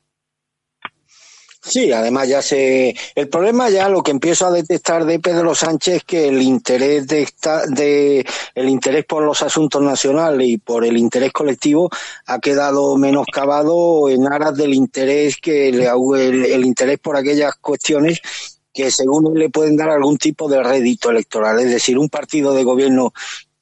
[1.66, 2.94] Sí, además ya se.
[3.14, 7.06] El problema ya lo que empiezo a detectar de Pedro Sánchez es que el interés
[7.06, 8.24] de, esta, de
[8.54, 11.88] el interés por los asuntos nacionales y por el interés colectivo
[12.26, 18.20] ha quedado menoscabado en aras del interés que le el, el interés por aquellas cuestiones
[18.70, 21.60] que según él le pueden dar algún tipo de rédito electoral.
[21.60, 23.14] Es decir, un partido de gobierno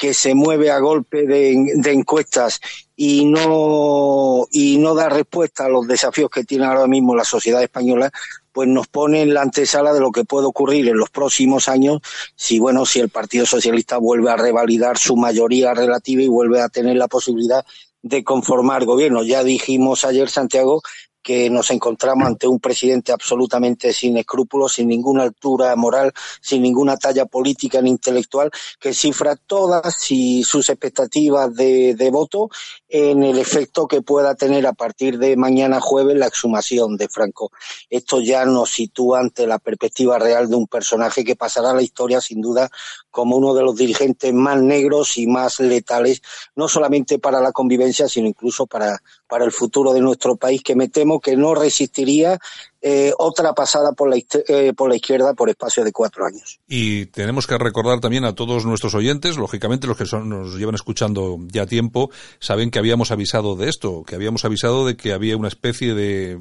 [0.03, 2.61] que se mueve a golpe de, de, encuestas
[3.05, 7.61] y no, y no da respuesta a los desafíos que tiene ahora mismo la sociedad
[7.61, 8.13] española,
[8.53, 12.01] pues nos pone en la antesala de lo que puede ocurrir en los próximos años
[12.37, 16.69] si, bueno, si el Partido Socialista vuelve a revalidar su mayoría relativa y vuelve a
[16.69, 17.67] tener la posibilidad
[18.03, 19.25] de conformar gobierno.
[19.25, 20.81] Ya dijimos ayer, Santiago,
[21.23, 26.97] que nos encontramos ante un presidente absolutamente sin escrúpulos, sin ninguna altura moral, sin ninguna
[26.97, 32.51] talla política ni intelectual, que cifra todas sus expectativas de, voto
[32.95, 37.51] en el efecto que pueda tener a partir de mañana jueves la exhumación de Franco.
[37.89, 41.81] Esto ya nos sitúa ante la perspectiva real de un personaje que pasará a la
[41.81, 42.71] historia sin duda
[43.11, 46.21] como uno de los dirigentes más negros y más letales,
[46.55, 50.77] no solamente para la convivencia, sino incluso para, para el futuro de nuestro país, que
[50.77, 52.39] me temo que no resistiría
[52.83, 56.61] eh, otra pasada por la, eh, por la izquierda por espacio de cuatro años.
[56.67, 60.75] Y tenemos que recordar también a todos nuestros oyentes, lógicamente los que son, nos llevan
[60.75, 65.37] escuchando ya tiempo, saben que habíamos avisado de esto, que habíamos avisado de que había
[65.37, 66.41] una especie de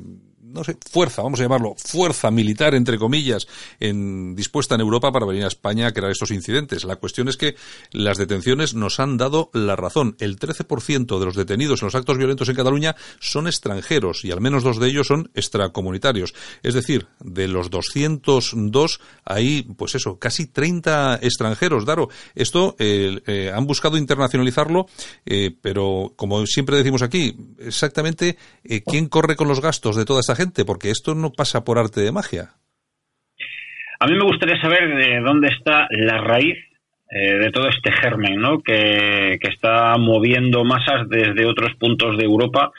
[0.52, 3.48] no sé, fuerza, vamos a llamarlo, fuerza militar, entre comillas,
[3.80, 6.84] en, dispuesta en Europa para venir a España a crear estos incidentes.
[6.84, 7.56] La cuestión es que
[7.92, 10.16] las detenciones nos han dado la razón.
[10.20, 14.42] El 13% de los detenidos en los actos violentos en Cataluña son extranjeros y al
[14.42, 16.34] menos dos de ellos son extracomunitarios.
[16.64, 21.86] Es decir, de los 202 hay, pues eso, casi 30 extranjeros.
[21.86, 24.88] Daro, esto eh, eh, han buscado internacionalizarlo,
[25.26, 28.38] eh, pero como siempre decimos aquí, exactamente
[28.86, 32.02] quién corre con los gastos de toda esta gente porque esto no pasa por arte
[32.02, 32.50] de magia.
[34.00, 36.58] A mí me gustaría saber de dónde está la raíz
[37.12, 38.62] eh, de todo este germen, ¿no?
[38.62, 42.72] Que, está moviendo masas desde otros puntos de Europa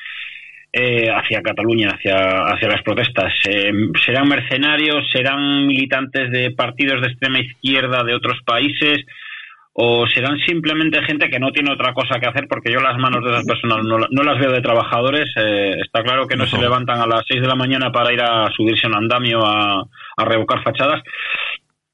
[0.72, 3.32] eh, hacia Cataluña, hacia, hacia las protestas.
[3.48, 3.70] Eh,
[4.04, 5.08] ¿Serán mercenarios?
[5.12, 9.04] ¿Serán militantes de partidos de extrema izquierda de otros países?
[9.74, 13.24] O serán simplemente gente que no tiene otra cosa que hacer porque yo las manos
[13.24, 15.30] de esas personas no, las veo de trabajadores.
[15.36, 18.20] Eh, está claro que no, se levantan a las 6 de la mañana para ir
[18.20, 19.84] a subirse a un andamio a,
[20.24, 21.02] revocar fachadas.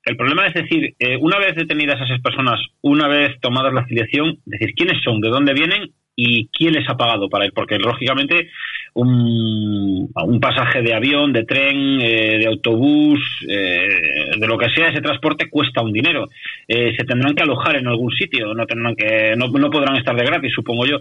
[0.05, 4.39] El problema es decir, eh, una vez detenidas esas personas, una vez tomadas la afiliación,
[4.45, 8.51] decir quiénes son, de dónde vienen y quién les ha pagado para ir, porque lógicamente
[8.95, 14.89] un, un pasaje de avión, de tren, eh, de autobús, eh, de lo que sea,
[14.89, 16.27] ese transporte cuesta un dinero.
[16.67, 20.17] Eh, se tendrán que alojar en algún sitio, no tendrán que, no, no podrán estar
[20.17, 20.99] de gratis, supongo yo.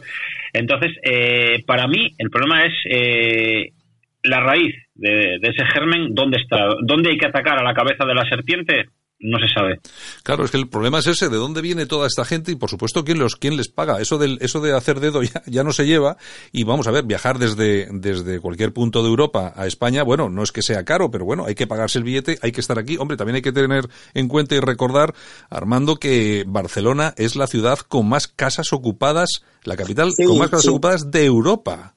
[0.54, 0.92] Entonces,
[1.66, 2.74] para mí, el problema es
[4.22, 6.76] la raíz de, de ese germen, ¿dónde está?
[6.84, 8.86] ¿Dónde hay que atacar a la cabeza de la serpiente?
[9.20, 9.80] No se sabe.
[10.24, 12.70] Claro, es que el problema es ese, de dónde viene toda esta gente y por
[12.70, 14.00] supuesto quién los quién les paga.
[14.00, 16.18] Eso del eso de hacer dedo ya, ya, no se lleva
[16.52, 20.44] y vamos a ver, viajar desde desde cualquier punto de Europa a España, bueno, no
[20.44, 22.98] es que sea caro, pero bueno, hay que pagarse el billete, hay que estar aquí.
[22.98, 25.16] Hombre, también hay que tener en cuenta y recordar
[25.50, 30.68] Armando que Barcelona es la ciudad con más casas ocupadas, la capital con más casas
[30.68, 31.96] ocupadas de Europa.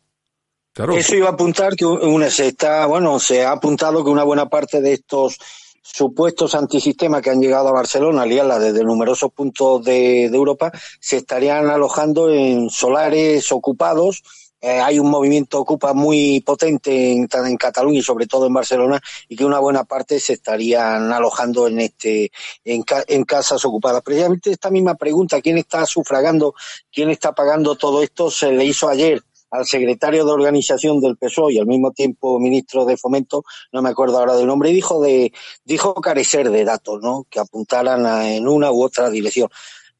[0.72, 0.96] Claro.
[0.96, 4.48] Eso iba a apuntar que una, se está, bueno, se ha apuntado que una buena
[4.48, 5.36] parte de estos
[5.82, 11.68] supuestos antisistemas que han llegado a Barcelona, liarla desde numerosos puntos de, Europa, se estarían
[11.68, 14.22] alojando en solares ocupados
[14.62, 19.00] eh, hay un movimiento ocupa muy potente en, en, Cataluña y sobre todo en Barcelona
[19.26, 22.30] y que una buena parte se estarían alojando en este
[22.62, 24.02] en, en casas ocupadas.
[24.02, 26.54] Precisamente esta misma pregunta, ¿quién está sufragando,
[26.92, 28.30] quién está pagando todo esto?
[28.30, 32.84] Se le hizo ayer al secretario de organización del PSOE y al mismo tiempo ministro
[32.84, 35.32] de Fomento, no me acuerdo ahora del nombre, dijo de
[35.64, 37.26] dijo carecer de datos, ¿no?
[37.28, 39.48] Que apuntaran a, en una u otra dirección.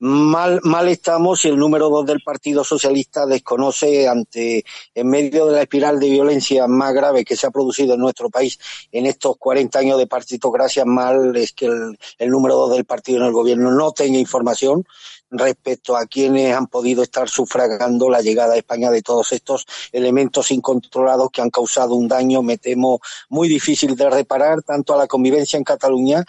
[0.02, 5.52] Mal, mal estamos y el número dos del Partido Socialista desconoce ante, en medio de
[5.52, 8.58] la espiral de violencia más grave que se ha producido en nuestro país
[8.92, 13.18] en estos 40 años de partitocracia, mal es que el, el número dos del partido
[13.18, 14.86] en el gobierno no tenga información
[15.30, 20.50] respecto a quienes han podido estar sufragando la llegada a España de todos estos elementos
[20.50, 25.06] incontrolados que han causado un daño, me temo, muy difícil de reparar tanto a la
[25.06, 26.24] convivencia en Cataluña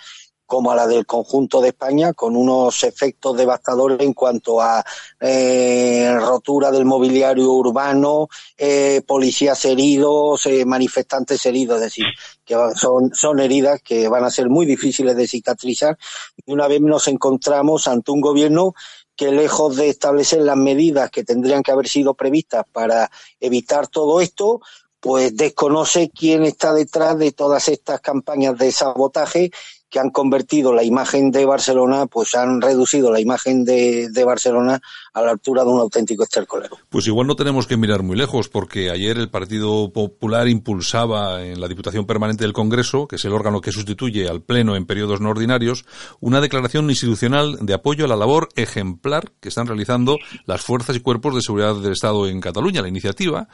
[0.52, 4.84] como a la del conjunto de España, con unos efectos devastadores en cuanto a
[5.18, 12.06] eh, rotura del mobiliario urbano, eh, policías heridos, eh, manifestantes heridos, es decir,
[12.44, 15.98] que son, son heridas que van a ser muy difíciles de cicatrizar.
[16.46, 18.74] Y una vez nos encontramos ante un gobierno
[19.16, 23.10] que lejos de establecer las medidas que tendrían que haber sido previstas para
[23.40, 24.60] evitar todo esto,
[25.00, 29.50] pues desconoce quién está detrás de todas estas campañas de sabotaje
[29.92, 34.80] que han convertido la imagen de Barcelona, pues han reducido la imagen de, Barcelona
[35.14, 36.78] a la altura de un auténtico estercolero.
[36.90, 41.60] Pues igual no tenemos que mirar muy lejos, porque ayer el Partido Popular impulsaba en
[41.60, 45.20] la Diputación Permanente del Congreso, que es el órgano que sustituye al Pleno en periodos
[45.20, 45.86] no ordinarios,
[46.22, 51.02] una declaración institucional de apoyo a la labor ejemplar que están realizando las fuerzas y
[51.02, 52.82] cuerpos de seguridad del Estado en Cataluña.
[52.82, 53.50] La iniciativa,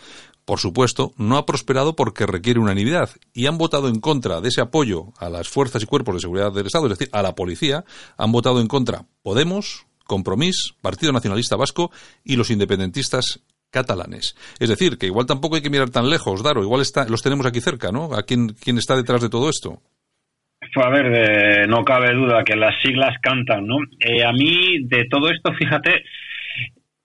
[0.48, 4.62] por supuesto, no ha prosperado porque requiere unanimidad y han votado en contra de ese
[4.62, 7.84] apoyo a las fuerzas y cuerpos de seguridad del Estado, es decir, a la policía,
[8.18, 11.92] han votado en contra Podemos, Compromís, Partido Nacionalista Vasco
[12.24, 14.38] y los independentistas catalanes.
[14.58, 17.46] Es decir, que igual tampoco hay que mirar tan lejos, Daro, igual está, los tenemos
[17.46, 18.16] aquí cerca, ¿no?
[18.16, 19.82] ¿A quién, está detrás de todo esto?
[20.82, 23.80] A ver, eh, no cabe duda que las siglas cantan, ¿no?
[24.00, 26.06] Eh, a mí, de todo esto, fíjate,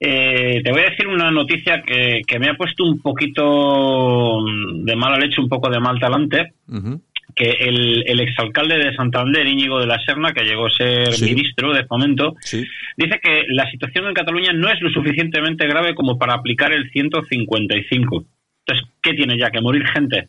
[0.05, 4.41] eh, te voy a decir una noticia que, que, me ha puesto un poquito
[4.75, 6.55] de mala leche, un poco de mal talante.
[6.67, 7.01] Uh -huh.
[7.35, 11.25] Que el, el, exalcalde de Santander, Íñigo de la Serna, que llegó a ser sí.
[11.25, 12.62] ministro de fomento, sí.
[12.97, 16.91] dice que la situación en Cataluña no es lo suficientemente grave como para aplicar el
[16.91, 18.25] 155.
[18.67, 19.51] Entonces, ¿qué tiene ya?
[19.51, 20.27] ¿Que morir gente?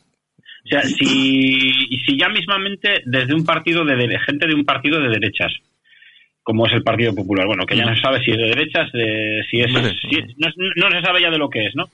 [0.63, 1.73] O sea, si,
[2.05, 5.51] si ya mismamente desde un partido de gente de un partido de derechas
[6.43, 7.47] como es el Partido Popular.
[7.47, 10.49] Bueno, que ya no se sabe si es de derechas, de, si es, si no,
[10.75, 11.85] no, se sabe ya de lo que es, ¿no?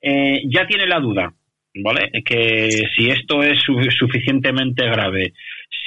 [0.00, 1.32] Eh, ya tiene la duda,
[1.74, 2.10] ¿vale?
[2.24, 5.32] Que si esto es su, suficientemente grave,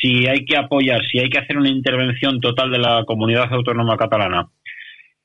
[0.02, 3.98] si hay que apoyar, si hay que hacer una intervención total de la comunidad autónoma
[3.98, 4.48] catalana,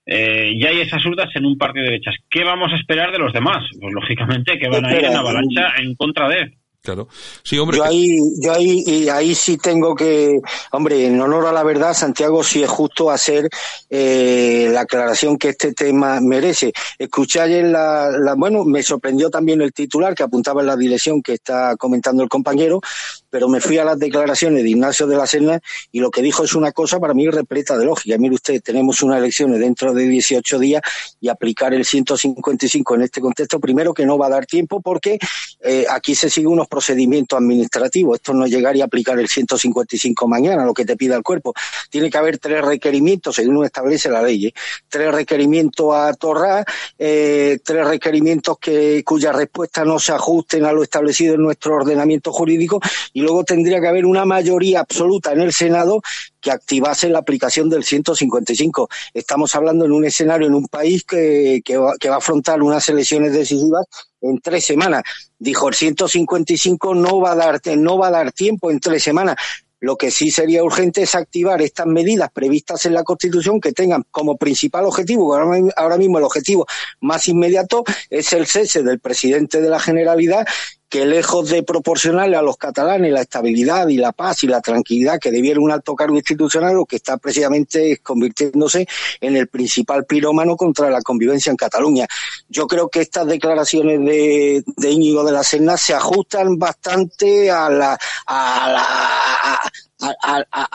[0.06, 2.14] eh, ya hay esas dudas en un partido de derechas.
[2.30, 3.68] ¿Qué vamos a esperar de los demás?
[3.78, 6.57] Pues lógicamente que van a ir en avalancha en contra de.
[6.82, 7.08] Claro.
[7.42, 7.78] Sí, hombre.
[7.78, 11.92] Yo ahí, yo ahí, y ahí sí tengo que, hombre, en honor a la verdad,
[11.92, 13.48] Santiago, sí es justo hacer
[13.90, 16.72] eh, la aclaración que este tema merece.
[16.98, 21.20] Escuché ayer la, la, bueno, me sorprendió también el titular que apuntaba en la dirección
[21.20, 22.80] que está comentando el compañero,
[23.28, 25.60] pero me fui a las declaraciones de Ignacio de la Serna
[25.90, 28.16] y lo que dijo es una cosa para mí repleta de lógica.
[28.18, 30.82] Mire usted, tenemos unas elecciones dentro de 18 días
[31.20, 35.18] y aplicar el 155 en este contexto, primero que no va a dar tiempo porque
[35.60, 38.16] eh, aquí se siguen unos procedimientos administrativos.
[38.16, 41.54] Esto no llegaría a aplicar el 155 mañana, lo que te pida el cuerpo.
[41.90, 44.46] Tiene que haber tres requerimientos, según establece la ley.
[44.46, 44.54] ¿eh?
[44.88, 46.64] Tres requerimientos a Torra,
[46.98, 52.32] eh, tres requerimientos que, cuya respuesta no se ajusten a lo establecido en nuestro ordenamiento
[52.32, 52.80] jurídico
[53.12, 56.00] y luego tendría que haber una mayoría absoluta en el Senado
[56.40, 58.88] que activase la aplicación del 155.
[59.14, 62.62] Estamos hablando en un escenario, en un país que, que, va, que va a afrontar
[62.62, 63.86] unas elecciones decisivas
[64.20, 65.02] en tres semanas.
[65.38, 69.36] Dijo el 155 no va a dar, no va a dar tiempo en tres semanas.
[69.80, 74.04] Lo que sí sería urgente es activar estas medidas previstas en la Constitución que tengan
[74.10, 76.66] como principal objetivo, ahora mismo el objetivo
[77.00, 80.44] más inmediato es el cese del presidente de la Generalidad
[80.88, 85.18] que lejos de proporcionarle a los catalanes la estabilidad y la paz y la tranquilidad
[85.20, 88.86] que debiera un alto cargo institucional, lo que está precisamente convirtiéndose
[89.20, 92.06] en el principal pirómano contra la convivencia en Cataluña.
[92.48, 97.68] Yo creo que estas declaraciones de, de Íñigo de la Serna se ajustan bastante a
[97.68, 100.74] la, a la a, a,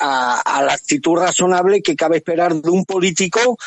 [0.00, 3.58] a, a, la actitud razonable que cabe esperar de un político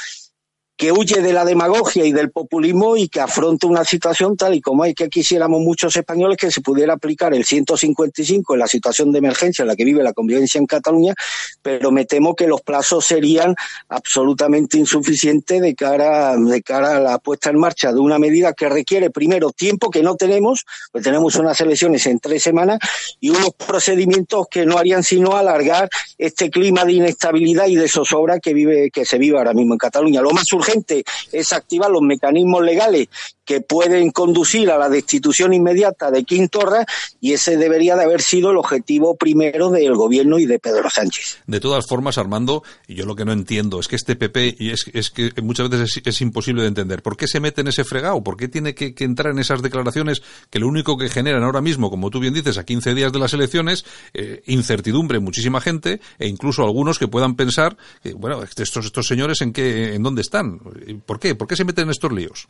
[0.75, 4.61] que huye de la demagogia y del populismo y que afronta una situación tal y
[4.61, 9.11] como hay que quisiéramos muchos españoles que se pudiera aplicar el 155 en la situación
[9.11, 11.13] de emergencia en la que vive la convivencia en Cataluña,
[11.61, 13.55] pero me temo que los plazos serían
[13.89, 18.67] absolutamente insuficientes de cara, de cara a la puesta en marcha de una medida que
[18.67, 22.79] requiere primero tiempo que no tenemos, pues tenemos unas elecciones en tres semanas
[23.19, 28.39] y unos procedimientos que no harían sino alargar este clima de inestabilidad y de zozobra
[28.39, 30.21] que vive, que se vive ahora mismo en Cataluña.
[30.21, 33.07] Lo más urgente es activar los mecanismos legales
[33.45, 36.85] que pueden conducir a la destitución inmediata de Quintorra
[37.19, 41.39] y ese debería de haber sido el objetivo primero del gobierno y de Pedro Sánchez.
[41.47, 44.85] De todas formas, Armando, yo lo que no entiendo es que este PP, y es,
[44.93, 48.23] es que muchas veces es, imposible de entender, ¿por qué se mete en ese fregado?
[48.23, 51.89] ¿Por qué tiene que, entrar en esas declaraciones que lo único que generan ahora mismo,
[51.89, 55.99] como tú bien dices, a 15 días de las elecciones, eh, incertidumbre en muchísima gente
[56.19, 57.77] e incluso algunos que puedan pensar,
[58.15, 60.59] bueno, estos, estos señores en qué, en dónde están?
[61.05, 61.35] ¿Por qué?
[61.35, 62.47] ¿Por qué se meten en estos líos?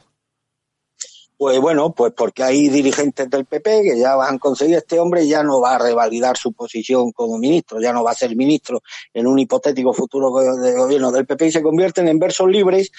[1.41, 5.41] Pues bueno, pues porque hay dirigentes del PP que ya han conseguido este hombre ya
[5.41, 9.25] no va a revalidar su posición como ministro, ya no va a ser ministro en
[9.25, 12.91] un hipotético futuro de gobierno del PP y se convierten en versos libres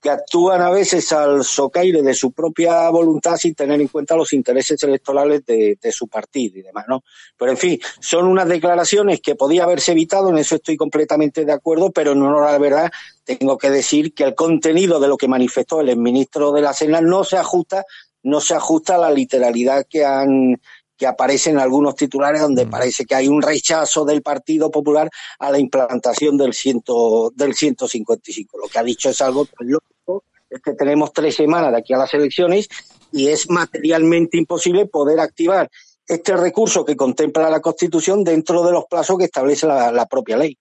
[0.00, 4.32] que actúan a veces al socaire de su propia voluntad sin tener en cuenta los
[4.32, 7.02] intereses electorales de, su partido y demás, ¿no?
[7.36, 11.52] Pero en fin, son unas declaraciones que podía haberse evitado, en eso estoy completamente de
[11.52, 12.90] acuerdo, pero en honor a la verdad
[13.24, 17.00] tengo que decir que el contenido de lo que manifestó el ministro de la Sena
[17.00, 17.84] no se ajusta,
[18.22, 20.60] no se ajusta a la literalidad que han
[20.96, 22.70] que aparece en algunos titulares donde mm.
[22.70, 28.58] parece que hay un rechazo del Partido Popular a la implantación del, ciento, del 155.
[28.58, 31.92] Lo que ha dicho es algo tan lógico, es que tenemos tres semanas de aquí
[31.92, 32.68] a las elecciones
[33.12, 35.70] y es materialmente imposible poder activar
[36.06, 40.56] este recurso que contempla la Constitución dentro de los plazos que establece la propia ley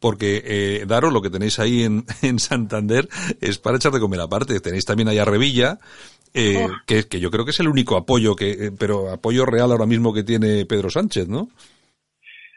[0.00, 3.08] porque eh, Daro, lo que tenéis ahí en, en, Santander
[3.40, 4.58] es para echar de comer aparte.
[4.60, 5.78] Tenéis también allá Revilla,
[6.34, 6.70] eh, oh.
[6.86, 9.86] que, que, yo creo que es el único apoyo, que eh, pero apoyo real ahora
[9.86, 11.48] mismo que tiene Pedro Sánchez, ¿no?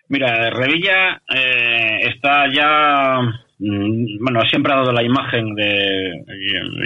[0.10, 3.20] Mira, Revilla eh, está ya,
[3.58, 6.12] mm, bueno, siempre ha dado la imagen de,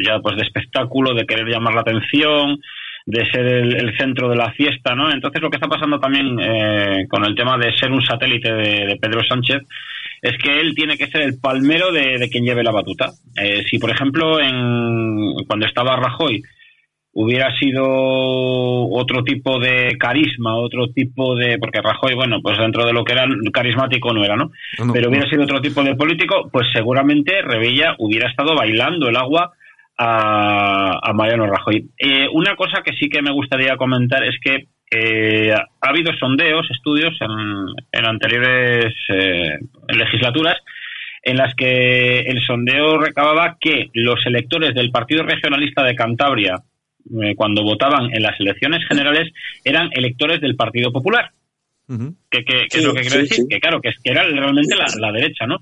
[0.06, 2.60] ya pues de espectáculo, de querer llamar la atención,
[3.06, 5.12] de ser el, centro de la fiesta, ¿no?
[5.12, 8.98] Entonces lo que está pasando también eh, con el tema de ser un satélite de,
[9.02, 9.64] Pedro Sánchez
[10.22, 13.12] es que él tiene que ser el palmero de, quien lleve la batuta.
[13.42, 16.44] Eh, si, por ejemplo, en, cuando estaba Rajoy
[17.20, 21.58] hubiera sido otro tipo de carisma, otro tipo de...
[21.58, 24.52] porque Rajoy, bueno, pues dentro de lo que era carismático no era, ¿no?
[24.94, 29.52] Pero hubiera sido otro tipo de político, pues seguramente Revilla hubiera estado bailando el agua
[29.98, 31.90] a, Mariano Rajoy.
[31.98, 36.70] Eh, una cosa que sí que me gustaría comentar es que eh, ha habido sondeos,
[36.70, 39.58] estudios en, anteriores eh,
[39.90, 40.58] legislaturas
[41.24, 46.58] en las que el sondeo recababa que los electores del Partido Regionalista de Cantabria,
[47.36, 49.32] cuando votaban en las elecciones generales,
[49.64, 51.32] eran electores del Partido Popular.
[51.88, 53.46] que, es lo que quiero decir?
[53.50, 55.60] Que claro, que, era realmente la, la derecha, ¿no?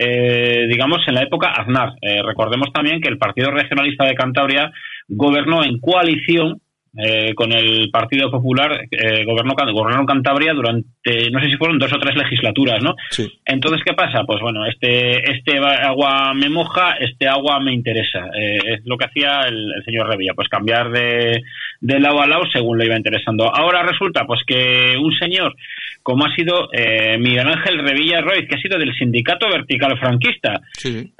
[0.00, 1.94] Eh, digamos, en la época Aznar.
[2.00, 4.70] Eh, recordemos también que el Partido Regionalista de Cantabria
[5.08, 6.60] gobernó en coalición
[6.96, 10.88] eh, con el Partido Popular, eh, gobernó, gobernó Cantabria durante,
[11.30, 12.94] no sé si fueron dos o tres legislaturas, ¿no?
[13.44, 14.24] Entonces, ¿qué pasa?
[14.24, 18.30] Pues bueno, este, este agua me moja, este agua me interesa.
[18.34, 21.42] es lo que hacía el, el, señor Revilla, pues cambiar de,
[21.80, 23.54] de lado a lado según le iba interesando.
[23.54, 25.54] Ahora resulta, pues que un señor
[26.08, 30.58] como ha sido eh, Miguel Ángel Revilla Roy, que ha sido del sindicato vertical franquista.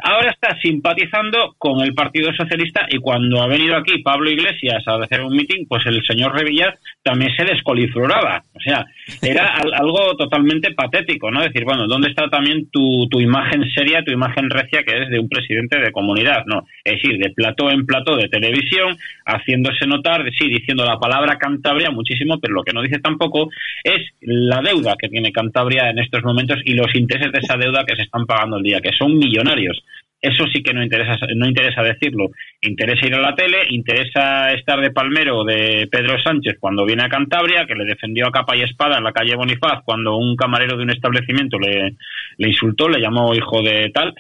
[0.03, 4.95] Ahora está simpatizando con el Partido Socialista y cuando ha venido aquí Pablo Iglesias a
[4.95, 8.43] hacer un mitin, pues el señor Revilla también se descolifloraba.
[8.55, 8.87] O sea,
[9.21, 11.43] era algo totalmente patético, ¿no?
[11.43, 15.21] Decir, bueno, ¿dónde está también tu, tu imagen seria, tu imagen recia que es de
[15.21, 16.45] un presidente de comunidad?
[16.47, 21.39] No, es decir, de plató en plató de televisión, haciéndose notar, sí, diciendo la palabra
[21.39, 23.51] Cantabria muchísimo, pero lo que no dice tampoco
[23.85, 27.85] es la deuda que tiene Cantabria en estos momentos y los intereses de esa deuda
[27.87, 29.81] que se están pagando el día, que son millonarios.
[30.21, 32.31] Eso sí que no interesa, no interesa decirlo.
[32.61, 37.09] Interesa ir a la tele, interesa estar de palmero de Pedro Sánchez cuando viene a
[37.09, 40.77] Cantabria, que le defendió a capa y espada en la calle Bonifaz cuando un camarero
[40.77, 41.95] de un establecimiento le,
[42.37, 44.15] le insultó, le llamó hijo de tal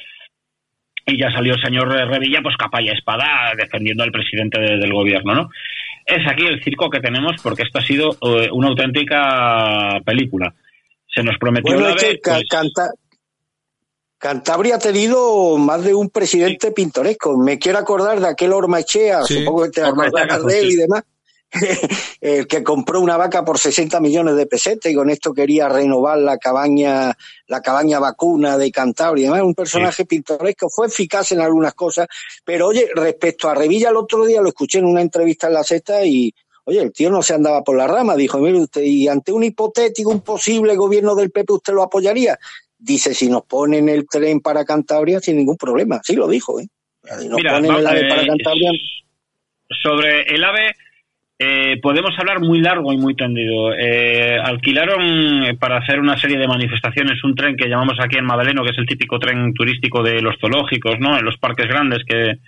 [1.08, 5.34] y ya salió el señor Revilla, pues capa y espada defendiendo al presidente del gobierno,
[5.34, 5.50] ¿no?
[6.04, 10.54] Es aquí el circo que tenemos porque esto ha sido eh, una auténtica película.
[11.06, 12.44] Se nos prometió una vez, pues
[14.18, 17.36] Cantabria ha tenido más de un presidente pintoresco.
[17.38, 21.04] Me quiero acordar de aquel Ormachea, supongo que te acordarás de él y demás
[22.20, 26.18] el que compró una vaca por 60 millones de pesetas y con esto quería renovar
[26.18, 29.30] la cabaña, la cabaña vacuna de Cantabria.
[29.30, 32.06] Además, un personaje pintoresco, fue eficaz en algunas cosas,
[32.44, 35.64] pero oye, respecto a Revilla el otro día lo escuché en una entrevista en la
[35.64, 36.32] sexta y,
[36.64, 39.44] oye, el tío no se andaba por la rama, dijo, mire usted, y ante un
[39.44, 42.38] hipotético, un posible gobierno del PP, ¿usted lo apoyaría?
[42.78, 46.00] Dice, si nos ponen el tren para Cantabria, sin ningún problema.
[46.02, 46.68] Sí lo dijo, ¿eh?
[47.18, 48.70] Si nos ponen el AVE para Cantabria...
[49.82, 50.72] Sobre el AVE
[51.40, 53.72] eh, podemos hablar muy largo y muy tendido.
[53.72, 58.24] Eh, alquilaron eh, para hacer una serie de manifestaciones un tren que llamamos aquí en
[58.24, 61.16] Madaleno, que es el típico tren turístico de los zoológicos, ¿no?
[61.16, 62.38] En los parques grandes que,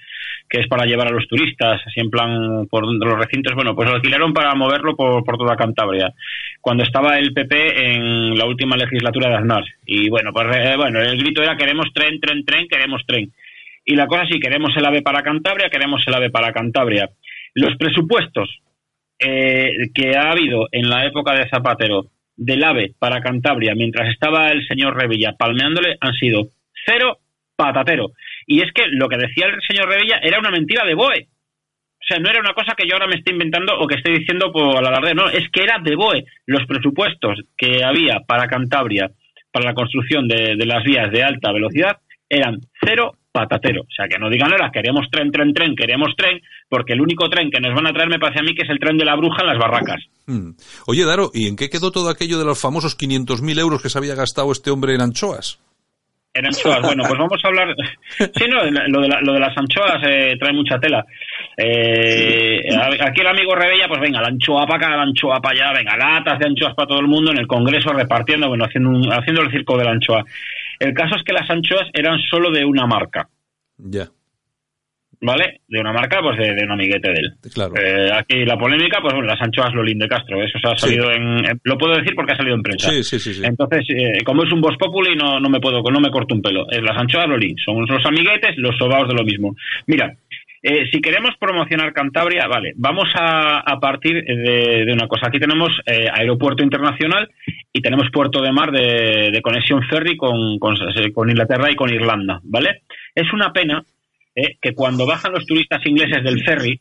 [0.58, 3.54] es para llevar a los turistas, así en plan por los recintos.
[3.54, 6.12] Bueno, pues lo alquilaron para moverlo por, por toda Cantabria,
[6.60, 9.64] cuando estaba el PP en la última legislatura de Aznar.
[9.86, 10.46] Y bueno, pues
[10.76, 13.32] bueno, el grito era queremos tren, tren, tren, queremos tren.
[13.84, 17.10] Y la cosa sí, queremos el AVE para Cantabria, queremos el AVE para Cantabria.
[17.54, 18.60] Los presupuestos
[19.18, 24.50] eh, que ha habido en la época de Zapatero del AVE para Cantabria mientras estaba
[24.50, 26.48] el señor Revilla palmeándole han sido
[26.86, 27.18] cero
[27.54, 28.12] patatero.
[28.50, 31.28] Y es que lo que decía el señor Revilla era una mentira de BOE.
[31.30, 34.10] O sea, no era una cosa que yo ahora me esté inventando o que esté
[34.10, 36.24] diciendo por la tarde, no, es que era de BOE.
[36.46, 39.08] Los presupuestos que había para Cantabria,
[39.52, 41.98] para la construcción de, de las vías de alta velocidad,
[42.28, 43.82] eran cero patatero.
[43.82, 47.28] O sea, que no digan ahora, queremos tren, tren, tren, queremos tren, porque el único
[47.28, 49.04] tren que nos van a traer me parece a mí que es el tren de
[49.04, 50.02] la bruja en las barracas.
[50.26, 50.56] Hmm.
[50.88, 53.98] Oye, Daro, ¿y en qué quedó todo aquello de los famosos 500.000 euros que se
[53.98, 55.60] había gastado este hombre en anchoas?
[56.32, 57.74] En anchoas, bueno, pues vamos a hablar.
[58.34, 61.04] Sí, no, lo de, lo de las anchoas eh, trae mucha tela.
[61.56, 62.60] Eh,
[63.00, 65.96] aquí el amigo Rebella, pues venga, la anchoa para acá, la anchoa para allá, venga,
[65.96, 69.50] latas de anchoas para todo el mundo en el Congreso repartiendo, bueno, haciendo, haciendo el
[69.50, 70.24] circo de la anchoa.
[70.78, 73.28] El caso es que las anchoas eran solo de una marca.
[73.76, 74.06] Ya.
[75.22, 75.60] ¿Vale?
[75.68, 77.32] De una marca, pues de, un amiguete de él.
[77.52, 77.74] Claro.
[77.76, 80.42] Eh, aquí la polémica, pues bueno, las anchoas Lolín de Castro.
[80.42, 82.90] Eso se ha salido en, Lo puedo decir porque ha salido en prensa.
[82.90, 83.42] Sí, sí, sí.
[83.44, 86.40] Entonces, eh, como es un Voz Populi, no, no me puedo, no me corto un
[86.40, 86.70] pelo.
[86.70, 87.56] Es las anchoas Lolín.
[87.58, 89.54] Son los amiguetes, los sobaos de lo mismo.
[89.86, 90.16] Mira,
[90.62, 95.28] eh, si queremos promocionar Cantabria, vale, vamos a, partir de, una cosa.
[95.28, 97.30] Aquí tenemos eh, aeropuerto internacional
[97.72, 100.76] y tenemos puerto de mar de, conexión ferry con, con,
[101.30, 102.82] Inglaterra y con Irlanda, ¿vale?
[103.14, 103.82] Es una pena
[104.40, 106.80] eh, que cuando bajan los turistas ingleses del ferry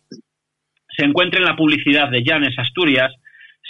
[0.96, 3.14] se encuentren la publicidad de Llanes, Asturias,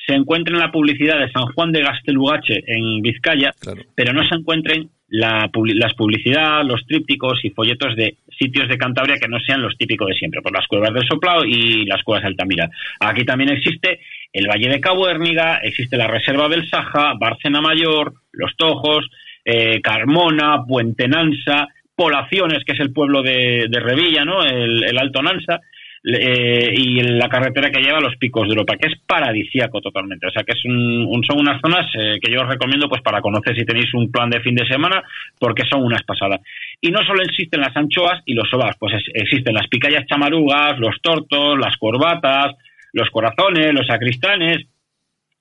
[0.08, 3.52] se encuentren la publicidad de San Juan de Gastelugache en Vizcaya,
[3.96, 9.18] pero no se encuentren la, las publicidad, los trípticos y folletos de sitios de Cantabria
[9.20, 12.24] que no sean los típicos de siempre, por las cuevas del Soplao y las cuevas
[12.24, 12.70] de Altamira.
[13.00, 14.00] Aquí también existe
[14.32, 19.10] el Valle de Cabo Herniga, existe la Reserva del Saja, Bárcena Mayor, Los Tojos,
[19.44, 21.68] eh, Carmona, Puente Nansa,
[22.00, 24.42] Polaciones, que es el pueblo de, Revilla, ¿no?
[24.42, 25.60] el, el Alto Nansa,
[26.02, 30.28] eh, y la carretera que lleva a los picos de Europa, que es paradisíaco totalmente.
[30.28, 33.20] O sea, que es un, son unas zonas eh, que yo os recomiendo pues para
[33.20, 35.04] conocer si tenéis un plan de fin de semana,
[35.38, 36.40] porque son unas pasadas.
[36.80, 41.02] Y no solo existen las anchoas y los sobas, pues existen las picayas chamarugas, los
[41.02, 42.56] tortos, las corbatas,
[42.94, 44.66] los corazones, los sacristanes,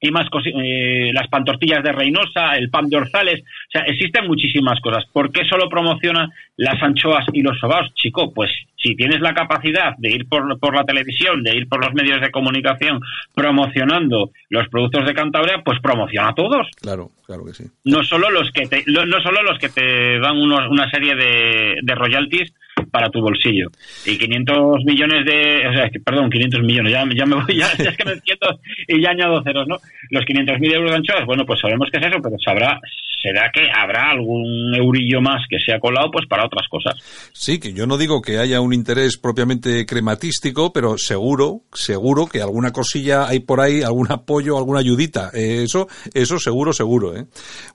[0.01, 4.81] y más eh, las pantortillas de Reynosa, el pan de Orzales, o sea, existen muchísimas
[4.81, 5.05] cosas.
[5.13, 7.93] ¿Por qué solo promociona las anchoas y los sobaos?
[7.95, 11.85] Chico, pues si tienes la capacidad de ir por, por la televisión, de ir por
[11.85, 13.01] los medios de comunicación
[13.35, 16.69] promocionando los productos de Cantabria, pues promociona a todos.
[16.81, 17.65] Claro, claro que sí.
[17.85, 21.95] No solo los que te, no solo los que te dan una serie de, de
[21.95, 22.53] royalties
[22.99, 23.71] para tu bolsillo.
[24.07, 27.97] Y 500 millones de, o sea, perdón, 500 millones, ya, ya me voy, ya, es
[27.97, 29.77] que me entiendo y ya añado ceros, ¿no?
[30.11, 32.81] Los 500.000 euros de anchoas, bueno, pues sabemos que es eso, pero sabrá,
[33.21, 36.95] será que habrá algún eurillo más que se ha colado, pues para otras cosas.
[37.33, 42.41] Sí, que yo no digo que haya un interés propiamente crematístico, pero seguro, seguro que
[42.41, 45.31] alguna cosilla hay por ahí, algún apoyo, alguna ayudita.
[45.35, 47.27] Eh, eso, eso seguro, seguro, ¿eh?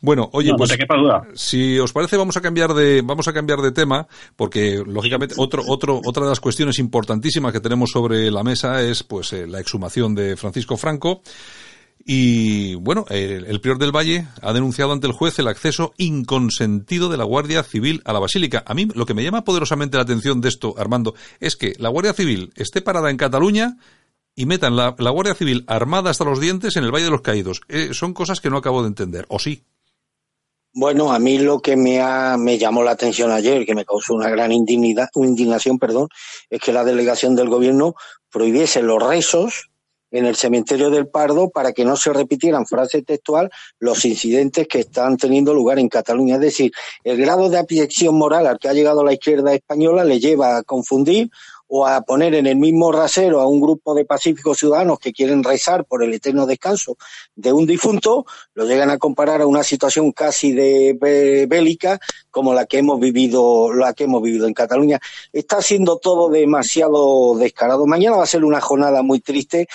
[0.01, 0.77] Bueno, oye, pues,
[1.35, 5.63] si os parece, vamos a cambiar de, vamos a cambiar de tema, porque lógicamente, otro,
[5.67, 9.59] otro, otra de las cuestiones importantísimas que tenemos sobre la mesa es, pues, eh, la
[9.59, 11.21] exhumación de Francisco Franco.
[12.05, 17.17] Y bueno, el, prior del Valle ha denunciado ante el juez el acceso inconsentido de
[17.17, 18.63] la Guardia Civil a la Basílica.
[18.67, 21.89] A mí lo que me llama poderosamente la atención de esto, Armando, es que la
[21.89, 23.77] Guardia Civil esté parada en Cataluña
[24.35, 27.61] y metan la, Guardia Civil armada hasta los dientes en el Valle de los Caídos.
[27.69, 29.63] Eh, son cosas que no acabo de entender, ¿o sí?
[30.75, 34.29] Bueno, a mí lo que me, ha, llamó la atención ayer, que me causó una
[34.29, 36.09] gran indignación, perdón,
[36.49, 37.93] es que la delegación del gobierno
[38.31, 39.69] prohibiese los rezos
[40.13, 43.49] en el cementerio del Pardo para que no se repitieran frase textual
[43.79, 46.35] los incidentes que están teniendo lugar en Cataluña.
[46.35, 46.71] Es decir,
[47.03, 50.63] el grado de abyección moral al que ha llegado la izquierda española le lleva a
[50.63, 51.29] confundir
[51.75, 55.43] o a poner en el mismo rasero a un grupo de pacíficos ciudadanos que quieren
[55.43, 56.97] rezar por el eterno descanso
[57.35, 61.99] de un difunto, lo llegan a comparar a una situación casi de bélica
[62.29, 64.99] como la que hemos vivido, la que hemos vivido en Cataluña.
[65.31, 67.87] Está siendo todo demasiado descarado.
[67.87, 69.67] Mañana va a ser una jornada muy triste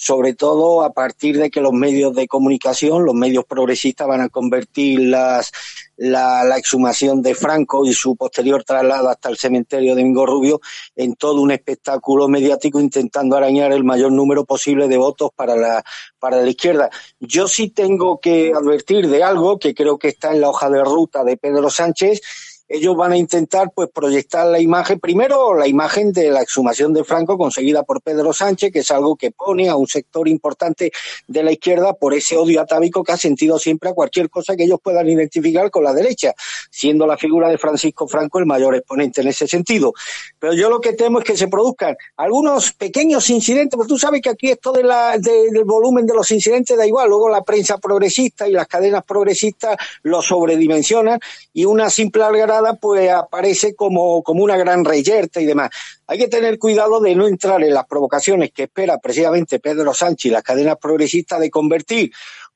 [0.00, 4.30] sobre todo a partir de que los medios de comunicación, los medios progresistas van a
[4.30, 5.52] convertir las,
[5.98, 10.62] la, la, exhumación de Franco y su posterior traslado hasta el cementerio de Mingo Rubio
[10.96, 15.84] en todo un espectáculo mediático intentando arañar el mayor número posible de votos para la,
[16.18, 16.88] para la izquierda.
[17.20, 20.82] Yo sí tengo que advertir de algo que creo que está en la hoja de
[20.82, 22.22] ruta de Pedro Sánchez
[22.70, 27.02] ellos van a intentar pues proyectar la imagen, primero la imagen de la exhumación de
[27.02, 30.92] Franco conseguida por Pedro Sánchez, que es algo que pone a un sector importante
[31.26, 34.62] de la izquierda por ese odio atávico que ha sentido siempre a cualquier cosa que
[34.62, 36.32] ellos puedan identificar con la derecha,
[36.70, 39.92] siendo la figura de Francisco Franco el mayor exponente en ese sentido.
[40.38, 44.22] Pero yo lo que temo es que se produzcan algunos pequeños incidentes, porque tú sabes
[44.22, 48.52] que aquí esto del volumen de los incidentes da igual, luego la prensa progresista y
[48.52, 51.18] las cadenas progresistas lo sobredimensionan
[51.52, 55.70] y una simple algarada pues aparece como, como una gran reyerta y demás.
[56.06, 60.30] Hay que tener cuidado de no entrar en las provocaciones que espera precisamente Pedro Sánchez
[60.30, 62.10] y las cadenas progresistas de convertir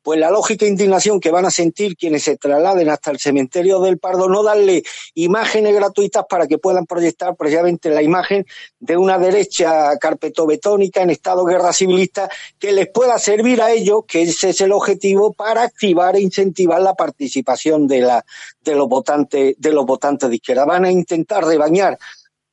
[0.04, 3.98] pues la lógica indignación que van a sentir quienes se trasladen hasta el cementerio del
[3.98, 4.84] Pardo, no darle
[5.14, 8.44] imágenes gratuitas para que puedan proyectar precisamente la imagen
[8.78, 12.28] de una derecha carpetobetónica en estado de guerra civilista
[12.58, 16.82] que les pueda servir a ellos, que ese es el objetivo, para activar e incentivar
[16.82, 18.26] la participación de, la,
[18.60, 20.66] de los votantes, de los votantes de izquierda.
[20.66, 21.98] Van a intentar rebañar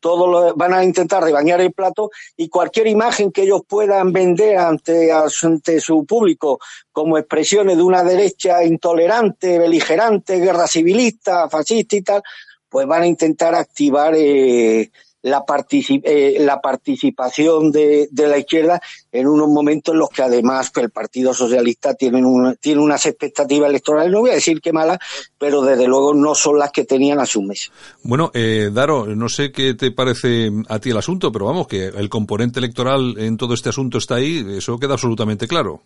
[0.02, 4.58] todo lo, van a intentar rebañar el plato y cualquier imagen que ellos puedan vender
[4.58, 6.60] ante, ante su público
[6.92, 12.24] como expresiones de una derecha intolerante, beligerante, guerra civilista, fascista y tal,
[12.68, 14.92] pues van a intentar activar eh,
[15.24, 15.44] la,
[16.04, 20.90] eh, la participación de, de, la izquierda en unos momentos en los que además el
[20.90, 25.00] Partido Socialista tiene, un, tiene unas expectativas electorales, no voy a decir que malas,
[25.38, 27.72] pero desde luego no son las que tenían a su mes.
[28.04, 31.88] Bueno, eh, Daro, no sé qué te parece a ti el asunto, pero vamos, que
[31.88, 35.82] el componente electoral en todo este asunto está ahí, eso queda absolutamente claro.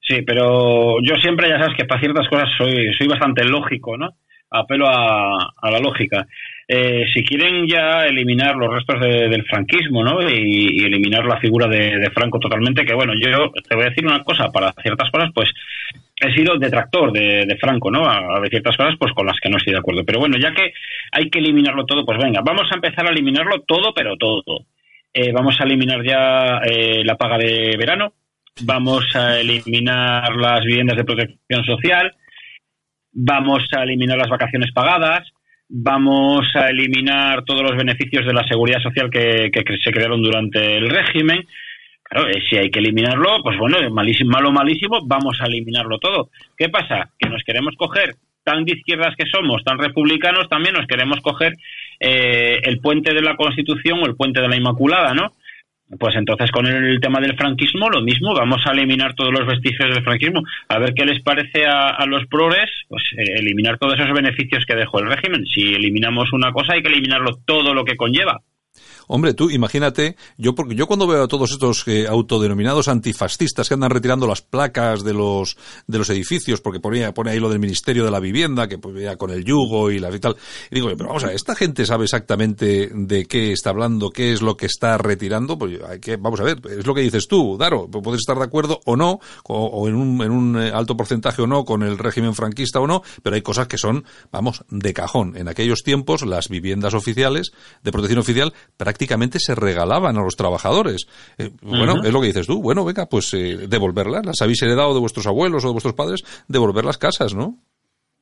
[0.00, 4.08] Sí, pero yo siempre, ya sabes que para ciertas cosas soy, soy bastante lógico, ¿no?
[4.50, 6.26] Apelo a, a la lógica.
[6.68, 10.22] Eh, si quieren ya eliminar los restos del franquismo ¿no?
[10.22, 14.22] y, eliminar la figura de, Franco totalmente, que bueno, yo te voy a decir una
[14.22, 15.50] cosa, para ciertas cosas, pues
[16.20, 18.08] he sido detractor de, Franco, ¿no?
[18.08, 20.04] A, ciertas cosas, pues con las que no estoy de acuerdo.
[20.04, 20.72] Pero bueno, ya que
[21.10, 24.66] hay que eliminarlo todo, pues venga, vamos a empezar a eliminarlo todo, pero todo.
[25.12, 28.14] Eh, vamos a eliminar ya eh, la paga de verano,
[28.62, 32.14] vamos a eliminar las viviendas de protección social,
[33.12, 35.28] vamos a eliminar las vacaciones pagadas,
[35.74, 39.50] vamos a eliminar todos los beneficios de la seguridad social que,
[39.82, 41.46] se crearon durante el régimen.
[42.02, 46.28] Claro, eh, si hay que eliminarlo, pues bueno, malísimo, malo, malísimo, vamos a eliminarlo todo.
[46.58, 47.08] ¿Qué pasa?
[47.18, 51.54] Que nos queremos coger, tan de izquierdas que somos, tan republicanos, también nos queremos coger
[51.98, 55.32] eh, el puente de la Constitución o el puente de la Inmaculada, ¿no?
[55.98, 59.94] Pues entonces con el tema del franquismo lo mismo, vamos a eliminar todos los vestigios
[59.94, 60.42] del franquismo.
[60.68, 64.74] A ver qué les parece a, los progres, pues eh, eliminar todos esos beneficios que
[64.74, 65.44] dejó el régimen.
[65.46, 68.40] Si eliminamos una cosa hay que eliminarlo todo lo que conlleva.
[69.08, 73.74] Hombre, tú imagínate, yo porque yo cuando veo a todos estos eh, autodenominados antifascistas que
[73.74, 77.58] andan retirando las placas de los de los edificios porque ponía pone ahí lo del
[77.58, 80.36] Ministerio de la Vivienda que pues con el yugo y las y tal,
[80.70, 84.32] y digo, pero vamos a ver, esta gente sabe exactamente de qué está hablando, qué
[84.32, 87.26] es lo que está retirando, pues hay que vamos a ver, es lo que dices
[87.28, 90.96] tú, Daro, puedes estar de acuerdo o no o, en un en un eh, alto
[90.96, 94.64] porcentaje o no con el régimen franquista o no, pero hay cosas que son, vamos,
[94.70, 95.36] de cajón.
[95.36, 98.91] En aquellos tiempos las viviendas oficiales de protección oficial prácticamente
[99.38, 101.06] se regalaban a los trabajadores.
[101.38, 102.62] Eh, bueno, es lo que dices tú.
[102.62, 104.24] Bueno, venga, pues eh, devolverlas.
[104.24, 107.56] Las habéis heredado de vuestros abuelos o de vuestros padres, devolver las casas, ¿no?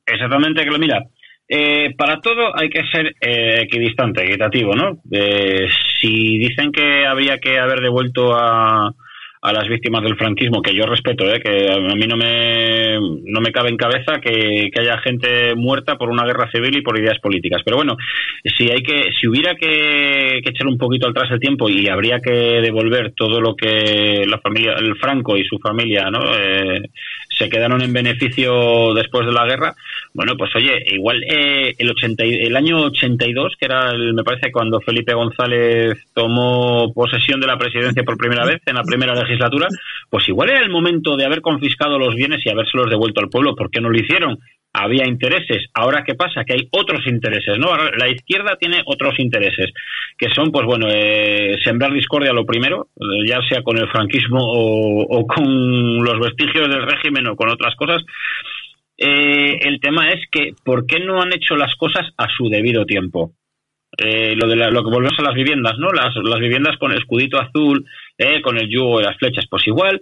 [0.05, 0.99] Exactamente, que lo mira.
[1.47, 5.01] Eh, para todo hay que ser equidistante, equitativo, ¿no?
[5.99, 8.93] si dicen que habría que haber devuelto a,
[9.43, 11.39] a las víctimas del franquismo, que yo respeto, ¿eh?
[11.39, 16.09] que a mí no me, no me cabe en cabeza que, haya gente muerta por
[16.09, 17.61] una guerra civil y por ideas políticas.
[17.65, 17.97] Pero bueno,
[18.55, 22.31] si hay que, si hubiera que, echar un poquito atrás el tiempo y habría que
[22.31, 26.21] devolver todo lo que la familia, el Franco y su familia, ¿no?
[26.37, 26.81] Eh,
[27.29, 29.73] se quedaron en beneficio después de la guerra,
[30.13, 34.51] bueno, pues oye, igual eh, el, 80, el año 82, que era, el, me parece,
[34.51, 39.67] cuando Felipe González tomó posesión de la presidencia por primera vez en la primera legislatura,
[40.09, 43.55] pues igual era el momento de haber confiscado los bienes y habérselos devuelto al pueblo.
[43.55, 44.37] ¿Por qué no lo hicieron?
[44.73, 45.65] había intereses.
[45.73, 46.43] Ahora, ¿qué pasa?
[46.45, 47.75] Que hay otros intereses, ¿no?
[47.75, 49.71] la izquierda tiene otros intereses,
[50.17, 54.39] que son, pues bueno, eh, sembrar discordia lo primero, eh, ya sea con el franquismo
[54.41, 58.01] o, con los vestigios del régimen o con otras cosas.
[58.97, 62.85] Eh, el tema es que, ¿por qué no han hecho las cosas a su debido
[62.85, 63.33] tiempo?
[63.97, 65.91] lo de lo que volvemos a las viviendas, ¿no?
[65.91, 67.85] Las, las viviendas con el escudito azul,
[68.41, 70.01] con el yugo y las flechas, pues igual,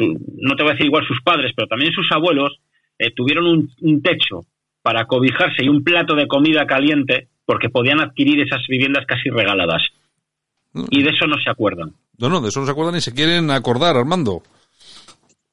[0.00, 2.58] no te voy a decir igual sus padres, pero también sus abuelos
[2.98, 4.46] eh, tuvieron un, techo
[4.82, 9.82] para cobijarse y un plato de comida caliente porque podían adquirir esas viviendas casi regaladas.
[10.90, 11.92] Y de eso no se acuerdan.
[12.18, 14.42] No, no, de eso no se acuerdan ni se quieren acordar, Armando.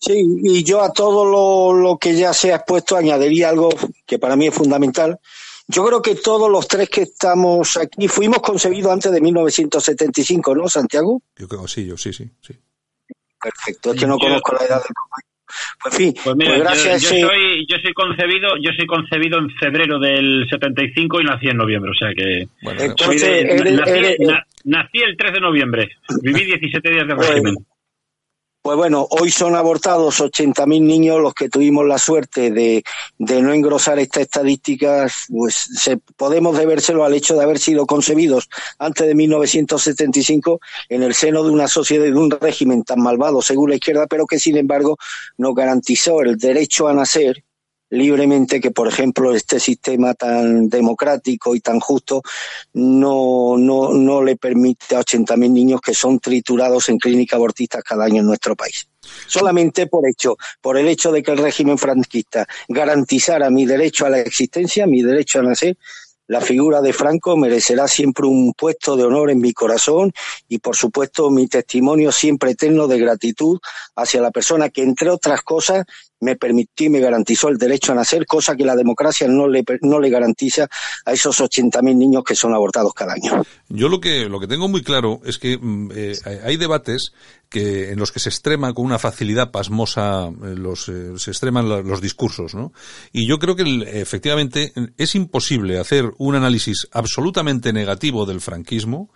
[0.06, 3.70] Sí, y yo a todo lo, lo que ya se ha expuesto añadiría algo
[4.06, 5.20] que para mí es fundamental.
[5.68, 10.70] Yo creo que todos los tres que estamos aquí fuimos concebidos antes de 1975, ¿no,
[10.70, 11.24] Santiago?
[11.36, 12.54] Yo creo sí, yo sí, sí, sí.
[13.42, 14.94] Perfecto, es que no conozco la edad del
[15.82, 17.02] pues, fin, pues, mira, pues gracias.
[17.02, 21.58] Yo, soy, yo soy concebido, yo soy concebido en febrero del 75 y nací en
[21.58, 22.82] noviembre, o sea que bueno,
[24.66, 25.90] nací, el 3 de noviembre,
[26.22, 27.56] viví 17 días de régimen.
[28.66, 32.84] Pues bueno, hoy son abortados 80.000 niños los que tuvimos la suerte de,
[33.20, 38.50] de no engrosar estas estadísticas, pues se, podemos debérselo al hecho de haber sido concebidos
[38.80, 40.60] antes de 1975
[40.90, 44.08] en el seno de una sociedad y de un régimen tan malvado según la izquierda,
[44.08, 44.98] pero que sin embargo
[45.38, 47.44] nos garantizó el derecho a nacer
[47.96, 52.22] libremente que, por ejemplo, este sistema tan democrático y tan justo
[52.74, 58.06] no, no, no le permite a 80.000 niños que son triturados en clínicas abortistas cada
[58.06, 58.88] año en nuestro país.
[59.28, 64.10] Solamente por hecho, por el hecho de que el régimen franquista garantizara mi derecho a
[64.10, 65.78] la existencia, mi derecho a nacer,
[66.28, 70.12] la figura de Franco merecerá siempre un puesto de honor en mi corazón
[70.48, 73.60] y, por supuesto, mi testimonio siempre eterno de gratitud
[73.96, 75.86] hacia la persona que, entre otras cosas,
[76.20, 79.64] me permitió y me garantizó el derecho a nacer, cosa que la democracia no le,
[79.82, 80.68] no le garantiza
[81.06, 83.44] a esos 80.000 niños que son abortados cada año.
[83.70, 87.14] Yo lo que, lo que tengo muy claro es que mm, eh, hay debates
[87.50, 91.70] que, en los que se extrema con una facilidad pasmosa eh, los, eh, se extreman
[91.70, 92.74] los discursos, ¿no?
[93.12, 93.64] Y yo creo que
[93.94, 99.10] efectivamente es imposible hacer un análisis absolutamente negativo del franquismo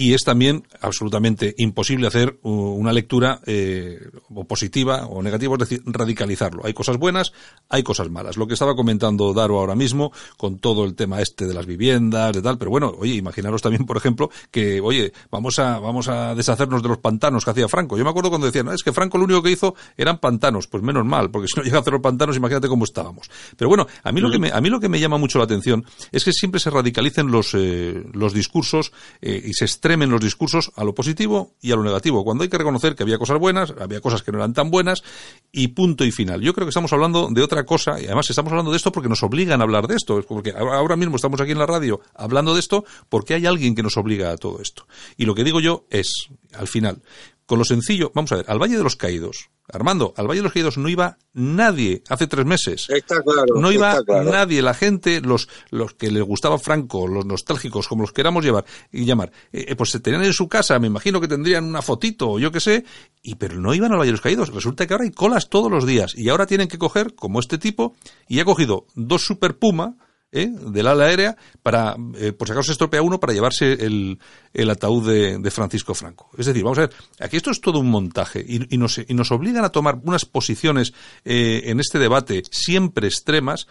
[0.00, 4.00] y es también absolutamente imposible hacer una lectura eh,
[4.34, 6.64] o positiva o negativa, es decir, radicalizarlo.
[6.64, 7.34] Hay cosas buenas,
[7.68, 8.38] hay cosas malas.
[8.38, 12.32] Lo que estaba comentando Daro ahora mismo con todo el tema este de las viviendas,
[12.32, 16.34] de tal, pero bueno, oye, imaginaros también, por ejemplo, que, oye, vamos a, vamos a
[16.34, 17.98] deshacernos de los pantanos que hacía Franco.
[17.98, 20.66] Yo me acuerdo cuando decían, es que Franco lo único que hizo eran pantanos.
[20.66, 23.30] Pues menos mal, porque si no llega a hacer los pantanos, imagínate cómo estábamos.
[23.54, 25.44] Pero bueno, a mí lo que me, a mí lo que me llama mucho la
[25.44, 30.20] atención es que siempre se radicalicen los, eh, los discursos eh, y se extremen los
[30.20, 33.40] discursos a lo positivo y a lo negativo, cuando hay que reconocer que había cosas
[33.40, 35.02] buenas, había cosas que no eran tan buenas,
[35.50, 36.40] y punto y final.
[36.42, 39.08] Yo creo que estamos hablando de otra cosa, y además estamos hablando de esto porque
[39.08, 42.54] nos obligan a hablar de esto, porque ahora mismo estamos aquí en la radio hablando
[42.54, 44.86] de esto porque hay alguien que nos obliga a todo esto.
[45.16, 47.02] Y lo que digo yo es, al final,
[47.50, 50.44] con lo sencillo, vamos a ver, al Valle de los Caídos, Armando, al Valle de
[50.44, 52.86] los Caídos no iba nadie hace tres meses.
[52.88, 53.60] Está claro.
[53.60, 54.62] No iba nadie.
[54.62, 59.04] La gente, los, los que les gustaba Franco, los nostálgicos, como los queramos llevar y
[59.04, 62.30] llamar, eh, eh, pues se tenían en su casa, me imagino que tendrían una fotito
[62.30, 62.84] o yo qué sé,
[63.20, 64.54] y pero no iban al Valle de los Caídos.
[64.54, 67.58] Resulta que ahora hay colas todos los días y ahora tienen que coger, como este
[67.58, 67.96] tipo,
[68.28, 69.96] y ha cogido dos Super Puma,
[70.32, 70.48] ¿eh?
[70.48, 74.18] del ala aérea para, eh, por si acaso se estropea uno, para llevarse el,
[74.52, 76.30] el ataúd de, de, Francisco Franco.
[76.38, 79.14] Es decir, vamos a ver, aquí esto es todo un montaje y, y, nos, y
[79.14, 80.92] nos, obligan a tomar unas posiciones
[81.24, 83.66] eh, en este debate siempre extremas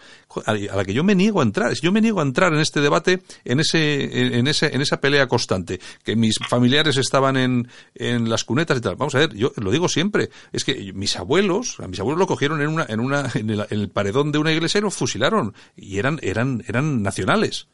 [0.46, 1.72] a, la que yo me niego a entrar.
[1.80, 5.26] Yo me niego a entrar en este debate, en, ese, en, ese, en esa pelea
[5.26, 8.96] constante, que mis familiares estaban en, en las cunetas y tal.
[8.96, 12.26] Vamos a ver, yo lo digo siempre, es que mis abuelos, a mis abuelos lo
[12.26, 14.90] cogieron en, una, en, una, en, el, en el paredón de una iglesia y lo
[14.90, 15.54] fusilaron.
[15.76, 17.66] Y eran, eran eran, nacionales.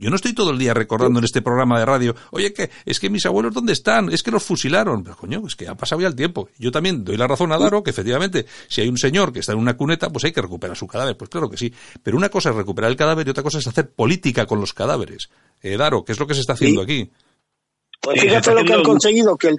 [0.00, 3.00] Yo no estoy todo el día recordando en este programa de radio, oye, que es
[3.00, 5.02] que mis abuelos dónde están, es que los fusilaron.
[5.02, 6.48] Pero coño, es que ha pasado ya el tiempo.
[6.56, 9.52] Yo también doy la razón a Daro que efectivamente, si hay un señor que está
[9.52, 11.16] en una cuneta, pues hay que recuperar su cadáver.
[11.16, 11.74] Pues claro que sí.
[12.00, 14.72] Pero una cosa es recuperar el cadáver y otra cosa es hacer política con los
[14.72, 15.30] cadáveres.
[15.60, 17.10] Eh, Daro, ¿qué es lo que se está haciendo aquí?
[18.00, 19.56] Pues fíjate lo que han conseguido, que el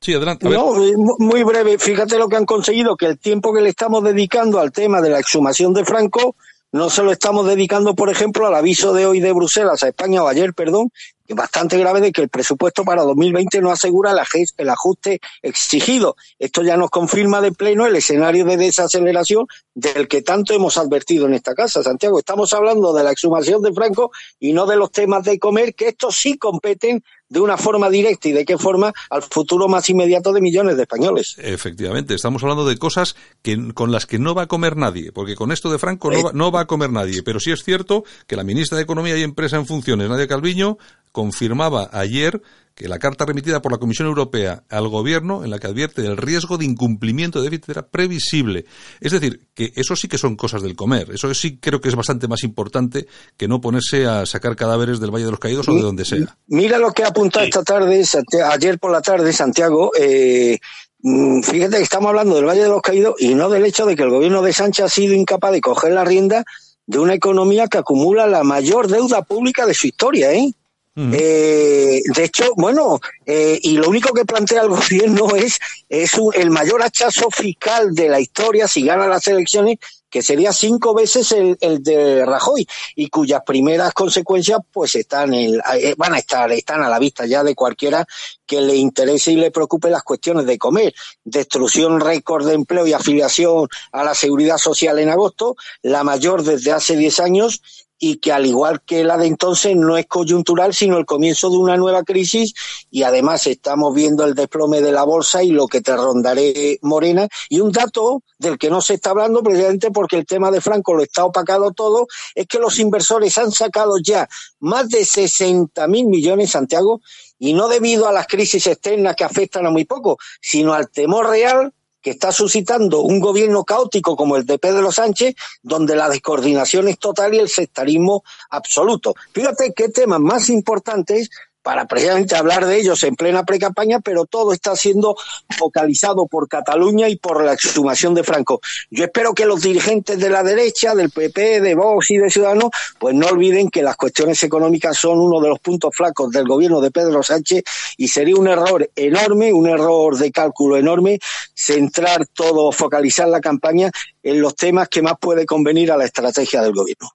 [0.00, 0.48] Sí, adelante.
[0.48, 0.74] No,
[1.18, 1.78] muy breve.
[1.78, 5.10] Fíjate lo que han conseguido, que el tiempo que le estamos dedicando al tema de
[5.10, 6.36] la exhumación de Franco
[6.72, 10.22] no se lo estamos dedicando, por ejemplo, al aviso de hoy de Bruselas, a España
[10.22, 10.90] o ayer, perdón,
[11.26, 16.16] que es bastante grave de que el presupuesto para 2020 no asegura el ajuste exigido.
[16.38, 21.26] Esto ya nos confirma de pleno el escenario de desaceleración del que tanto hemos advertido
[21.26, 22.18] en esta casa, Santiago.
[22.18, 25.88] Estamos hablando de la exhumación de Franco y no de los temas de comer, que
[25.88, 30.32] estos sí competen de una forma directa y de qué forma al futuro más inmediato
[30.32, 31.36] de millones de españoles.
[31.38, 35.34] Efectivamente, estamos hablando de cosas que, con las que no va a comer nadie, porque
[35.34, 38.04] con esto de Franco no va, no va a comer nadie, pero sí es cierto
[38.26, 40.78] que la ministra de Economía y Empresa en funciones, Nadia Calviño,
[41.12, 42.42] confirmaba ayer
[42.78, 46.16] que la carta remitida por la Comisión Europea al Gobierno, en la que advierte el
[46.16, 48.66] riesgo de incumplimiento de déficit, era previsible.
[49.00, 51.10] Es decir, que eso sí que son cosas del comer.
[51.12, 55.10] Eso sí creo que es bastante más importante que no ponerse a sacar cadáveres del
[55.10, 56.36] Valle de los Caídos o de donde sea.
[56.46, 58.04] Mira lo que ha apuntado esta tarde,
[58.48, 59.90] ayer por la tarde, Santiago.
[59.98, 60.60] Eh,
[61.00, 63.96] mm, fíjate que estamos hablando del Valle de los Caídos y no del hecho de
[63.96, 66.44] que el gobierno de Sánchez ha sido incapaz de coger la rienda
[66.86, 70.54] de una economía que acumula la mayor deuda pública de su historia, ¿eh?
[71.00, 76.50] Eh, de hecho, bueno, eh, y lo único que plantea el gobierno es, es el
[76.50, 79.78] mayor hachazo fiscal de la historia si gana las elecciones,
[80.10, 85.60] que sería cinco veces el, de Rajoy, y cuyas primeras consecuencias pues están eh,
[85.96, 88.04] van a estar, están a la vista ya de cualquiera
[88.46, 90.94] que le interese y le preocupe las cuestiones de comer.
[91.22, 96.72] Destrucción récord de empleo y afiliación a la seguridad social en agosto, la mayor desde
[96.72, 97.62] hace diez años,
[97.98, 101.56] y que al igual que la de entonces no es coyuntural, sino el comienzo de
[101.56, 102.54] una nueva crisis
[102.90, 107.28] y además estamos viendo el desplome de la bolsa y lo que te rondaré Morena.
[107.48, 110.94] Y un dato del que no se está hablando precisamente porque el tema de Franco
[110.94, 114.28] lo está opacado todo, es que los inversores han sacado ya
[114.60, 117.00] más de 60 mil millones, Santiago,
[117.38, 121.28] y no debido a las crisis externas que afectan a muy poco, sino al temor
[121.28, 121.72] real
[122.02, 126.98] que está suscitando un gobierno caótico como el de Pedro Sánchez, donde la descoordinación es
[126.98, 129.14] total y el sectarismo absoluto.
[129.32, 131.30] Fíjate qué temas más importantes
[131.62, 135.16] para precisamente hablar de ellos en plena precampaña, pero todo está siendo
[135.56, 138.60] focalizado por Cataluña y por la exhumación de Franco.
[138.90, 142.70] Yo espero que los dirigentes de la derecha, del PP, de Vox y de Ciudadanos,
[142.98, 146.80] pues no olviden que las cuestiones económicas son uno de los puntos flacos del gobierno
[146.80, 147.62] de Pedro Sánchez
[147.96, 151.18] y sería un error enorme, un error de cálculo enorme,
[151.54, 153.90] centrar todo, focalizar la campaña
[154.22, 157.10] en los temas que más puede convenir a la estrategia del gobierno.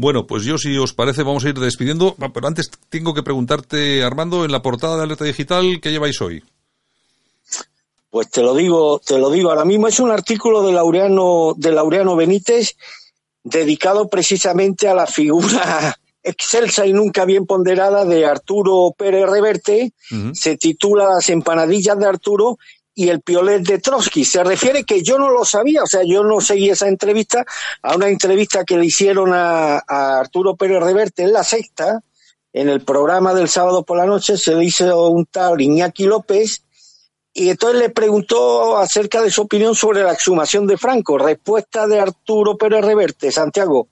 [0.00, 2.14] Bueno, pues yo, si os parece, vamos a ir despidiendo.
[2.32, 6.44] Pero antes tengo que preguntarte, Armando, en la portada de Alerta Digital, ¿qué lleváis hoy?
[8.08, 9.88] Pues te lo digo, te lo digo ahora mismo.
[9.88, 12.76] Es un artículo de Laureano, de Laureano Benítez
[13.42, 19.92] dedicado precisamente a la figura excelsa y nunca bien ponderada de Arturo Pérez Reverte.
[20.32, 22.58] Se titula Las empanadillas de Arturo
[22.98, 24.24] y el piolet de Trotsky.
[24.24, 27.46] Se refiere que yo no lo sabía, o sea, yo no seguí esa entrevista,
[27.80, 32.02] a una entrevista que le hicieron a, Arturo Pérez Reverte en la sexta,
[32.52, 36.64] en el programa del sábado por la noche, se le hizo un tal Iñaki López,
[37.32, 41.18] y entonces le preguntó acerca de su opinión sobre la exhumación de Franco.
[41.18, 43.90] Respuesta de Arturo Pérez Reverte, Santiago,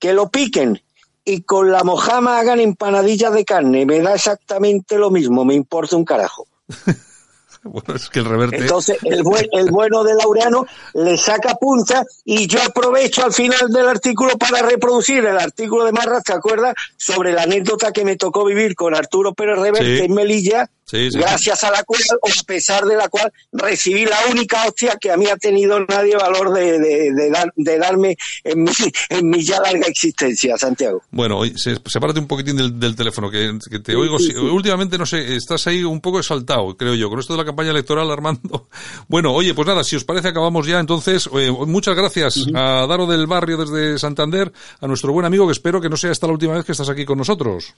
[0.00, 0.82] que lo piquen
[1.24, 5.94] y con la mojama hagan empanadillas de carne, me da exactamente lo mismo, me importa
[5.94, 6.48] un carajo.
[7.72, 8.56] Bueno, es que el reverte...
[8.56, 13.88] Entonces, el, el bueno de Laureano le saca punta y yo aprovecho al final del
[13.88, 16.74] artículo para reproducir el artículo de Marras, ¿te acuerdas?
[16.96, 20.68] Sobre la anécdota que me tocó vivir con Arturo Pérez Reverte en Melilla,
[21.12, 25.10] gracias a la cual, o a pesar de la cual, recibí la única hostia que
[25.10, 28.72] a mí ha tenido nadie valor de, de, dar, de darme en mi,
[29.08, 31.02] en mi, ya larga existencia, Santiago.
[31.10, 31.40] Bueno,
[31.86, 34.16] sepárate un poquitín del, teléfono, que, te oigo.
[34.52, 37.70] últimamente, no sé, estás ahí un poco exaltado, creo yo, con esto de la campaña
[37.70, 38.68] electoral, Armando.
[39.08, 40.80] Bueno, oye, pues nada, si os parece, acabamos ya.
[40.80, 44.50] Entonces, eh, muchas gracias a Daro del Barrio desde Santander,
[44.80, 46.88] a nuestro buen amigo, que espero que no sea esta la última vez que estás
[46.88, 47.74] aquí con nosotros.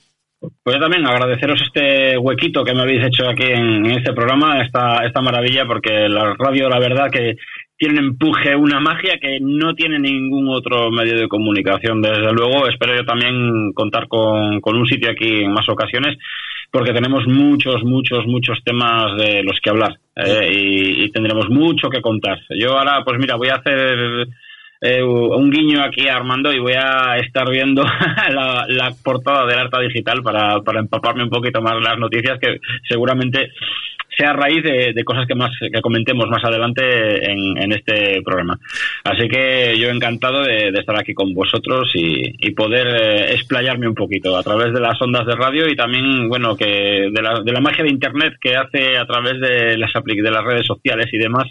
[0.62, 5.20] Pues también agradeceros este huequito que me habéis hecho aquí en, este programa, esta, esta
[5.20, 7.36] maravilla, porque la radio, la verdad, que
[7.76, 12.00] tiene un empuje, una magia que no tiene ningún otro medio de comunicación.
[12.00, 16.16] Desde luego, espero yo también contar con, un sitio aquí en más ocasiones,
[16.70, 21.88] porque tenemos muchos, muchos, muchos temas de los que hablar eh, y, y tendremos mucho
[21.88, 22.38] que contar.
[22.50, 24.28] Yo ahora, pues mira, voy a hacer
[24.86, 27.82] eh, un guiño aquí a Armando y voy a estar viendo
[28.28, 33.50] la, portada del Arta Digital para, para empaparme un poquito más las noticias que seguramente
[34.16, 36.82] sea a raíz de, cosas que más que comentemos más adelante
[37.30, 38.58] en, este programa.
[39.04, 44.36] Así que yo encantado de, estar aquí con vosotros y, poder eh, explayarme un poquito
[44.36, 47.60] a través de las ondas de radio y también, bueno, que de la, de la
[47.60, 51.46] magia de Internet que hace a través de las, de las redes sociales y demás,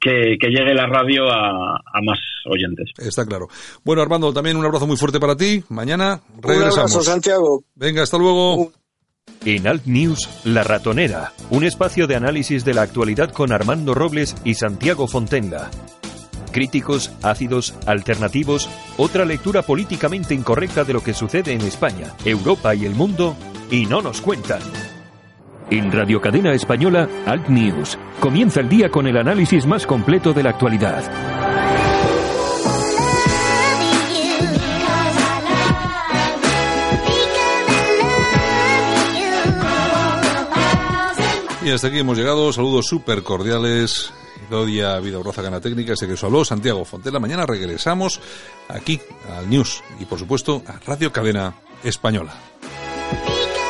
[0.00, 2.90] que, llegue la radio a, más oyentes.
[2.98, 3.46] Está claro.
[3.84, 5.62] Bueno, Armando, también un abrazo muy fuerte para ti.
[5.68, 6.74] Mañana regresamos.
[6.74, 7.64] Un abrazo, Santiago.
[7.76, 8.72] Venga, hasta luego.
[9.44, 14.36] En Alt News, La Ratonera, un espacio de análisis de la actualidad con Armando Robles
[14.44, 15.70] y Santiago Fontenga.
[16.52, 22.84] Críticos, ácidos, alternativos, otra lectura políticamente incorrecta de lo que sucede en España, Europa y
[22.84, 23.36] el mundo,
[23.70, 24.60] y no nos cuentan.
[25.70, 27.96] En Radio Cadena Española, Alt News.
[28.18, 31.59] Comienza el día con el análisis más completo de la actualidad.
[41.62, 42.52] Y hasta aquí hemos llegado.
[42.52, 44.12] Saludos súper cordiales.
[44.48, 47.20] Dodia Vida Broza Gana Técnica, este que os habló Santiago Fontela.
[47.20, 48.20] Mañana regresamos
[48.68, 49.00] aquí
[49.36, 51.54] al News y por supuesto a Radio Cadena
[51.84, 52.34] Española.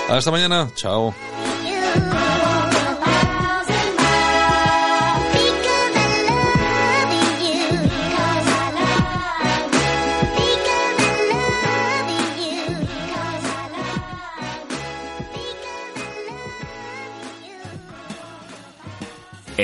[0.09, 0.71] Hasta mañana.
[0.77, 1.15] Chao.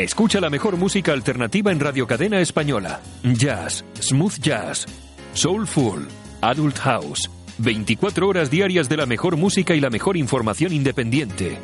[0.03, 3.01] Escucha la mejor música alternativa en Radio Cadena Española.
[3.23, 4.85] Jazz, smooth jazz,
[5.33, 6.07] soulful,
[6.43, 7.31] adult house.
[7.57, 11.57] 24 horas diarias de la mejor música y la mejor información independiente.